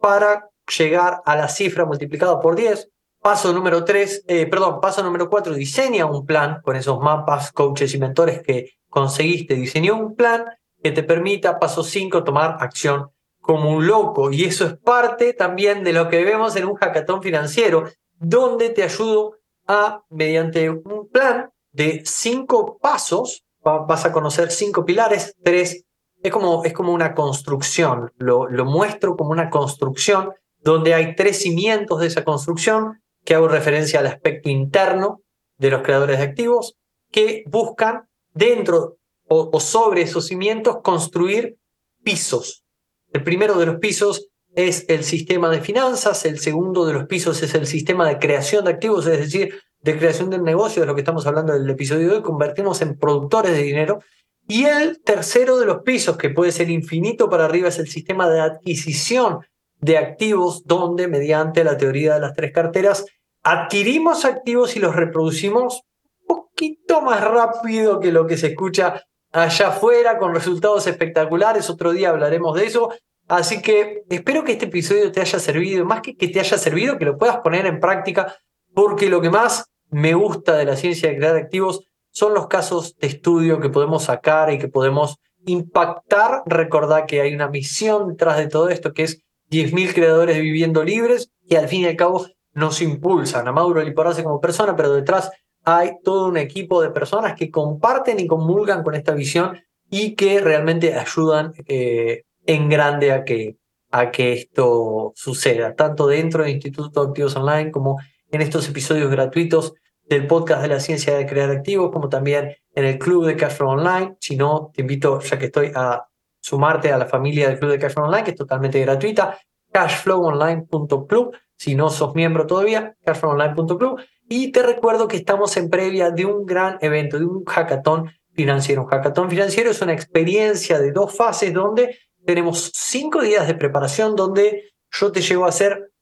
para 0.00 0.48
llegar 0.78 1.20
a 1.24 1.36
la 1.36 1.48
cifra 1.48 1.84
multiplicada 1.84 2.40
por 2.40 2.56
10. 2.56 2.88
Paso 3.22 3.52
número 3.52 3.84
tres, 3.84 4.24
eh, 4.26 4.46
perdón, 4.46 4.80
paso 4.80 5.00
número 5.04 5.30
cuatro, 5.30 5.54
diseña 5.54 6.06
un 6.06 6.26
plan 6.26 6.60
con 6.64 6.74
esos 6.74 6.98
mapas, 6.98 7.52
coaches 7.52 7.94
y 7.94 7.98
mentores 7.98 8.42
que 8.42 8.72
conseguiste. 8.88 9.54
Diseñó 9.54 9.96
un 9.96 10.16
plan 10.16 10.44
que 10.82 10.90
te 10.90 11.04
permita, 11.04 11.60
paso 11.60 11.84
cinco, 11.84 12.24
tomar 12.24 12.56
acción 12.58 13.10
como 13.40 13.70
un 13.70 13.86
loco. 13.86 14.32
Y 14.32 14.42
eso 14.44 14.66
es 14.66 14.74
parte 14.76 15.34
también 15.34 15.84
de 15.84 15.92
lo 15.92 16.08
que 16.08 16.24
vemos 16.24 16.56
en 16.56 16.66
un 16.66 16.74
hackathon 16.74 17.22
financiero, 17.22 17.84
donde 18.18 18.70
te 18.70 18.82
ayudo 18.82 19.36
a, 19.68 20.02
mediante 20.10 20.68
un 20.68 21.08
plan 21.08 21.50
de 21.70 22.02
cinco 22.04 22.76
pasos, 22.82 23.44
vas 23.62 24.04
a 24.04 24.10
conocer 24.10 24.50
cinco 24.50 24.84
pilares, 24.84 25.36
tres, 25.44 25.84
es 26.22 26.32
como, 26.32 26.64
es 26.64 26.72
como 26.72 26.92
una 26.92 27.14
construcción, 27.14 28.12
lo, 28.16 28.48
lo 28.48 28.64
muestro 28.64 29.16
como 29.16 29.30
una 29.30 29.48
construcción 29.48 30.32
donde 30.60 30.94
hay 30.94 31.14
tres 31.14 31.40
cimientos 31.40 32.00
de 32.00 32.06
esa 32.08 32.24
construcción 32.24 33.01
que 33.24 33.34
hago 33.34 33.48
referencia 33.48 34.00
al 34.00 34.06
aspecto 34.06 34.48
interno 34.48 35.22
de 35.58 35.70
los 35.70 35.82
creadores 35.82 36.18
de 36.18 36.24
activos, 36.24 36.76
que 37.10 37.44
buscan 37.46 38.08
dentro 38.32 38.96
o, 39.28 39.60
sobre 39.60 40.02
esos 40.02 40.26
cimientos 40.26 40.78
construir 40.82 41.56
pisos. 42.02 42.64
El 43.12 43.22
primero 43.22 43.58
de 43.58 43.66
los 43.66 43.76
pisos 43.76 44.28
es 44.54 44.84
el 44.88 45.04
sistema 45.04 45.48
de 45.48 45.60
finanzas, 45.60 46.24
el 46.26 46.38
segundo 46.38 46.84
de 46.84 46.92
los 46.92 47.06
pisos 47.06 47.42
es 47.42 47.54
el 47.54 47.66
sistema 47.66 48.06
de 48.06 48.18
creación 48.18 48.64
de 48.64 48.72
activos, 48.72 49.06
es 49.06 49.18
decir, 49.18 49.54
de 49.80 49.98
creación 49.98 50.28
del 50.28 50.42
negocio, 50.42 50.82
de 50.82 50.86
lo 50.86 50.94
que 50.94 51.00
estamos 51.00 51.26
hablando 51.26 51.52
del 51.52 51.68
episodio 51.68 52.08
de 52.08 52.16
hoy, 52.16 52.22
convertirnos 52.22 52.82
en 52.82 52.98
productores 52.98 53.52
de 53.52 53.62
dinero. 53.62 54.00
Y 54.46 54.64
el 54.64 55.00
tercero 55.02 55.58
de 55.58 55.66
los 55.66 55.82
pisos, 55.82 56.16
que 56.16 56.30
puede 56.30 56.52
ser 56.52 56.68
infinito 56.68 57.30
para 57.30 57.46
arriba, 57.46 57.68
es 57.68 57.78
el 57.78 57.88
sistema 57.88 58.28
de 58.28 58.40
adquisición 58.40 59.40
de 59.82 59.98
activos, 59.98 60.62
donde 60.64 61.08
mediante 61.08 61.64
la 61.64 61.76
teoría 61.76 62.14
de 62.14 62.20
las 62.20 62.34
tres 62.34 62.52
carteras 62.52 63.04
adquirimos 63.42 64.24
activos 64.24 64.76
y 64.76 64.78
los 64.78 64.94
reproducimos 64.94 65.82
un 66.28 66.36
poquito 66.36 67.02
más 67.02 67.20
rápido 67.22 68.00
que 68.00 68.12
lo 68.12 68.26
que 68.26 68.36
se 68.36 68.48
escucha 68.48 69.02
allá 69.32 69.68
afuera, 69.68 70.18
con 70.18 70.34
resultados 70.34 70.86
espectaculares. 70.86 71.68
Otro 71.68 71.92
día 71.92 72.10
hablaremos 72.10 72.54
de 72.54 72.66
eso. 72.66 72.92
Así 73.28 73.60
que 73.60 74.04
espero 74.08 74.44
que 74.44 74.52
este 74.52 74.66
episodio 74.66 75.10
te 75.10 75.20
haya 75.20 75.38
servido, 75.38 75.84
más 75.84 76.00
que 76.00 76.16
que 76.16 76.28
te 76.28 76.38
haya 76.38 76.58
servido, 76.58 76.98
que 76.98 77.04
lo 77.04 77.18
puedas 77.18 77.38
poner 77.38 77.66
en 77.66 77.80
práctica, 77.80 78.36
porque 78.74 79.08
lo 79.08 79.20
que 79.20 79.30
más 79.30 79.66
me 79.90 80.14
gusta 80.14 80.56
de 80.56 80.64
la 80.64 80.76
ciencia 80.76 81.08
de 81.08 81.16
crear 81.16 81.36
activos 81.36 81.84
son 82.10 82.34
los 82.34 82.46
casos 82.46 82.94
de 82.96 83.08
estudio 83.08 83.58
que 83.58 83.68
podemos 83.68 84.04
sacar 84.04 84.52
y 84.52 84.58
que 84.58 84.68
podemos 84.68 85.16
impactar. 85.44 86.42
Recordad 86.46 87.06
que 87.06 87.20
hay 87.20 87.34
una 87.34 87.48
misión 87.48 88.08
detrás 88.08 88.36
de 88.36 88.48
todo 88.48 88.68
esto, 88.68 88.92
que 88.92 89.04
es 89.04 89.22
10.000 89.52 89.92
creadores 89.92 90.40
viviendo 90.40 90.82
libres, 90.82 91.30
que 91.46 91.58
al 91.58 91.68
fin 91.68 91.82
y 91.82 91.86
al 91.86 91.96
cabo 91.96 92.26
nos 92.54 92.80
impulsan 92.80 93.46
a 93.46 93.52
Mauro 93.52 93.82
Liporace 93.82 94.24
como 94.24 94.40
persona, 94.40 94.74
pero 94.74 94.94
detrás 94.94 95.30
hay 95.64 95.92
todo 96.02 96.28
un 96.28 96.38
equipo 96.38 96.80
de 96.80 96.90
personas 96.90 97.34
que 97.36 97.50
comparten 97.50 98.18
y 98.18 98.26
comulgan 98.26 98.82
con 98.82 98.94
esta 98.94 99.12
visión 99.12 99.60
y 99.90 100.14
que 100.14 100.40
realmente 100.40 100.94
ayudan 100.94 101.52
eh, 101.66 102.22
en 102.46 102.68
grande 102.70 103.12
a 103.12 103.24
que, 103.24 103.58
a 103.90 104.10
que 104.10 104.32
esto 104.32 105.12
suceda, 105.14 105.74
tanto 105.74 106.06
dentro 106.06 106.42
del 106.42 106.54
Instituto 106.54 107.02
Activos 107.02 107.36
Online 107.36 107.70
como 107.70 107.98
en 108.30 108.40
estos 108.40 108.66
episodios 108.68 109.10
gratuitos 109.10 109.74
del 110.08 110.26
podcast 110.26 110.62
de 110.62 110.68
la 110.68 110.80
ciencia 110.80 111.14
de 111.14 111.26
crear 111.26 111.50
activos, 111.50 111.92
como 111.92 112.08
también 112.08 112.56
en 112.74 112.84
el 112.86 112.98
club 112.98 113.26
de 113.26 113.36
Cashflow 113.36 113.70
Online. 113.70 114.16
Si 114.18 114.36
no, 114.36 114.70
te 114.74 114.80
invito, 114.80 115.20
ya 115.20 115.38
que 115.38 115.46
estoy, 115.46 115.72
a 115.74 116.06
sumarte 116.42 116.92
a 116.92 116.98
la 116.98 117.06
familia 117.06 117.48
del 117.48 117.58
club 117.58 117.70
de 117.70 117.78
Cashflow 117.78 118.06
Online, 118.06 118.24
que 118.24 118.30
es 118.32 118.36
totalmente 118.36 118.80
gratuita, 118.80 119.38
cashflowonline.club. 119.72 121.34
Si 121.56 121.74
no 121.74 121.88
sos 121.88 122.14
miembro 122.14 122.46
todavía, 122.46 122.96
cashflowonline.club. 123.04 124.00
Y 124.28 124.50
te 124.50 124.62
recuerdo 124.62 125.08
que 125.08 125.16
estamos 125.16 125.56
en 125.56 125.70
previa 125.70 126.10
de 126.10 126.26
un 126.26 126.44
gran 126.44 126.78
evento, 126.80 127.18
de 127.18 127.24
un 127.24 127.44
hackathon 127.44 128.10
financiero. 128.32 128.82
Un 128.82 128.88
hackathon 128.88 129.30
financiero 129.30 129.70
es 129.70 129.80
una 129.80 129.92
experiencia 129.92 130.78
de 130.78 130.90
dos 130.90 131.16
fases 131.16 131.52
donde 131.54 131.98
tenemos 132.26 132.72
cinco 132.74 133.20
días 133.22 133.46
de 133.46 133.54
preparación 133.54 134.16
donde 134.16 134.72
yo 134.90 135.12
te 135.12 135.20
llevo 135.20 135.44
a 135.44 135.48
hacer 135.48 135.92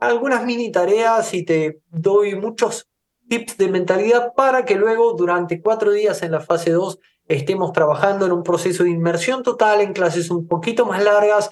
algunas 0.00 0.44
mini 0.44 0.70
tareas 0.70 1.34
y 1.34 1.44
te 1.44 1.80
doy 1.88 2.34
muchos 2.36 2.88
tips 3.28 3.56
de 3.58 3.68
mentalidad 3.68 4.32
para 4.34 4.64
que 4.64 4.76
luego 4.76 5.12
durante 5.14 5.60
cuatro 5.60 5.92
días 5.92 6.22
en 6.22 6.32
la 6.32 6.40
fase 6.40 6.70
2 6.70 6.98
estemos 7.28 7.72
trabajando 7.72 8.26
en 8.26 8.32
un 8.32 8.42
proceso 8.42 8.84
de 8.84 8.90
inmersión 8.90 9.42
total 9.42 9.80
en 9.80 9.92
clases 9.92 10.30
un 10.30 10.46
poquito 10.46 10.86
más 10.86 11.02
largas, 11.02 11.50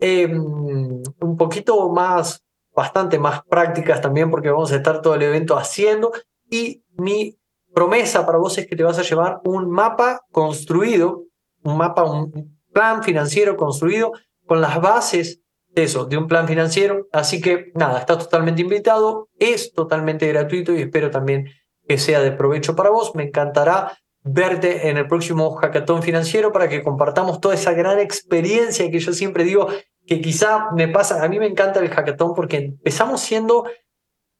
em, 0.00 1.02
un 1.20 1.36
poquito 1.36 1.88
más, 1.88 2.44
bastante 2.74 3.18
más 3.18 3.42
prácticas 3.44 4.00
también 4.00 4.30
porque 4.30 4.50
vamos 4.50 4.72
a 4.72 4.76
estar 4.76 5.00
todo 5.00 5.14
el 5.14 5.22
evento 5.22 5.56
haciendo 5.56 6.12
y 6.50 6.84
mi 6.96 7.36
promesa 7.72 8.26
para 8.26 8.38
vos 8.38 8.56
es 8.58 8.66
que 8.66 8.76
te 8.76 8.84
vas 8.84 8.98
a 8.98 9.02
llevar 9.02 9.40
un 9.44 9.70
mapa 9.70 10.20
construido, 10.30 11.24
un 11.62 11.76
mapa, 11.76 12.04
un 12.04 12.60
plan 12.72 13.02
financiero 13.02 13.56
construido 13.56 14.12
con 14.46 14.60
las 14.60 14.80
bases 14.80 15.40
eso, 15.74 16.04
de 16.04 16.16
un 16.16 16.28
plan 16.28 16.46
financiero. 16.46 17.08
Así 17.12 17.40
que 17.40 17.72
nada, 17.74 18.00
estás 18.00 18.18
totalmente 18.18 18.62
invitado, 18.62 19.28
es 19.38 19.72
totalmente 19.72 20.28
gratuito 20.28 20.72
y 20.72 20.82
espero 20.82 21.10
también 21.10 21.48
que 21.86 21.98
sea 21.98 22.20
de 22.20 22.32
provecho 22.32 22.76
para 22.76 22.90
vos. 22.90 23.14
Me 23.14 23.24
encantará 23.24 23.98
verte 24.24 24.88
en 24.88 24.96
el 24.96 25.06
próximo 25.06 25.54
hackathon 25.56 26.02
financiero 26.02 26.50
para 26.50 26.68
que 26.68 26.82
compartamos 26.82 27.40
toda 27.40 27.54
esa 27.54 27.72
gran 27.72 28.00
experiencia 28.00 28.90
que 28.90 28.98
yo 28.98 29.12
siempre 29.12 29.44
digo 29.44 29.68
que 30.06 30.20
quizá 30.20 30.70
me 30.74 30.88
pasa, 30.88 31.22
a 31.22 31.28
mí 31.28 31.38
me 31.38 31.46
encanta 31.46 31.80
el 31.80 31.90
hackathon 31.90 32.34
porque 32.34 32.56
empezamos 32.56 33.20
siendo 33.20 33.66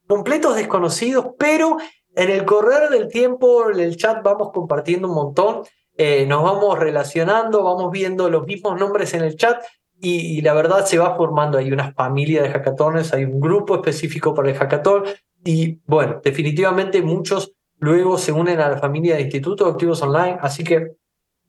completos 0.06 0.56
desconocidos, 0.56 1.26
pero 1.38 1.76
en 2.16 2.30
el 2.30 2.44
correr 2.44 2.88
del 2.90 3.08
tiempo, 3.08 3.70
en 3.70 3.80
el 3.80 3.96
chat 3.96 4.22
vamos 4.22 4.50
compartiendo 4.52 5.08
un 5.08 5.14
montón, 5.14 5.62
eh, 5.96 6.26
nos 6.26 6.42
vamos 6.42 6.78
relacionando, 6.78 7.62
vamos 7.62 7.90
viendo 7.90 8.30
los 8.30 8.46
mismos 8.46 8.78
nombres 8.78 9.14
en 9.14 9.22
el 9.22 9.36
chat 9.36 9.62
y, 10.00 10.40
la 10.42 10.52
verdad 10.54 10.84
se 10.84 10.98
va 10.98 11.16
formando, 11.16 11.56
hay 11.56 11.72
una 11.72 11.92
familia 11.92 12.42
de 12.42 12.50
hackatones, 12.50 13.14
hay 13.14 13.24
un 13.24 13.40
grupo 13.40 13.76
específico 13.76 14.34
para 14.34 14.50
el 14.50 14.56
hackathon 14.56 15.04
y 15.44 15.80
bueno, 15.86 16.20
definitivamente 16.22 17.00
muchos 17.00 17.54
luego 17.84 18.16
se 18.16 18.32
unen 18.32 18.60
a 18.60 18.68
la 18.68 18.78
familia 18.78 19.16
de 19.16 19.22
Instituto 19.22 19.66
Activos 19.66 20.00
Online, 20.02 20.38
así 20.40 20.64
que 20.64 20.92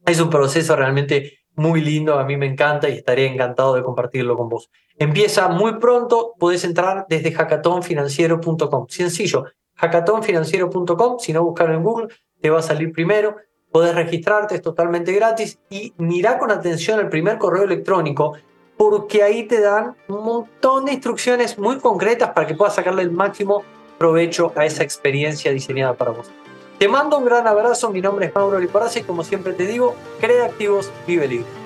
es 0.05 0.19
un 0.19 0.29
proceso 0.29 0.75
realmente 0.75 1.39
muy 1.55 1.79
lindo, 1.79 2.19
a 2.19 2.25
mí 2.25 2.35
me 2.35 2.45
encanta 2.45 2.89
y 2.89 2.97
estaré 2.97 3.25
encantado 3.25 3.75
de 3.75 3.83
compartirlo 3.83 4.35
con 4.35 4.49
vos. 4.49 4.69
Empieza 4.97 5.47
muy 5.47 5.79
pronto, 5.79 6.33
podés 6.37 6.65
entrar 6.65 7.05
desde 7.07 7.31
hackathonfinanciero.com, 7.31 8.87
sencillo, 8.89 9.45
hackathonfinanciero.com, 9.75 11.19
si 11.19 11.31
no 11.31 11.43
buscar 11.45 11.71
en 11.71 11.81
Google, 11.81 12.09
te 12.41 12.49
va 12.49 12.59
a 12.59 12.61
salir 12.61 12.91
primero 12.91 13.37
Podés 13.75 13.93
registrarte, 13.93 14.55
es 14.55 14.61
totalmente 14.61 15.11
gratis 15.11 15.59
y 15.69 15.93
mira 15.97 16.37
con 16.37 16.49
atención 16.49 16.97
el 17.01 17.09
primer 17.09 17.37
correo 17.37 17.63
electrónico 17.63 18.37
porque 18.77 19.21
ahí 19.21 19.49
te 19.49 19.59
dan 19.59 19.97
un 20.07 20.23
montón 20.23 20.85
de 20.85 20.93
instrucciones 20.93 21.59
muy 21.59 21.79
concretas 21.79 22.29
para 22.29 22.47
que 22.47 22.55
puedas 22.55 22.73
sacarle 22.73 23.01
el 23.01 23.11
máximo 23.11 23.65
provecho 23.97 24.53
a 24.55 24.65
esa 24.65 24.83
experiencia 24.83 25.51
diseñada 25.51 25.93
para 25.93 26.11
vos. 26.11 26.27
Te 26.77 26.87
mando 26.87 27.17
un 27.17 27.25
gran 27.25 27.47
abrazo, 27.47 27.89
mi 27.89 28.01
nombre 28.01 28.27
es 28.27 28.35
Mauro 28.35 28.59
Liparazzi 28.59 28.99
y 28.99 29.03
como 29.03 29.23
siempre 29.23 29.53
te 29.53 29.65
digo, 29.65 29.95
crea 30.19 30.45
activos, 30.45 30.91
vive 31.07 31.27
libre. 31.27 31.64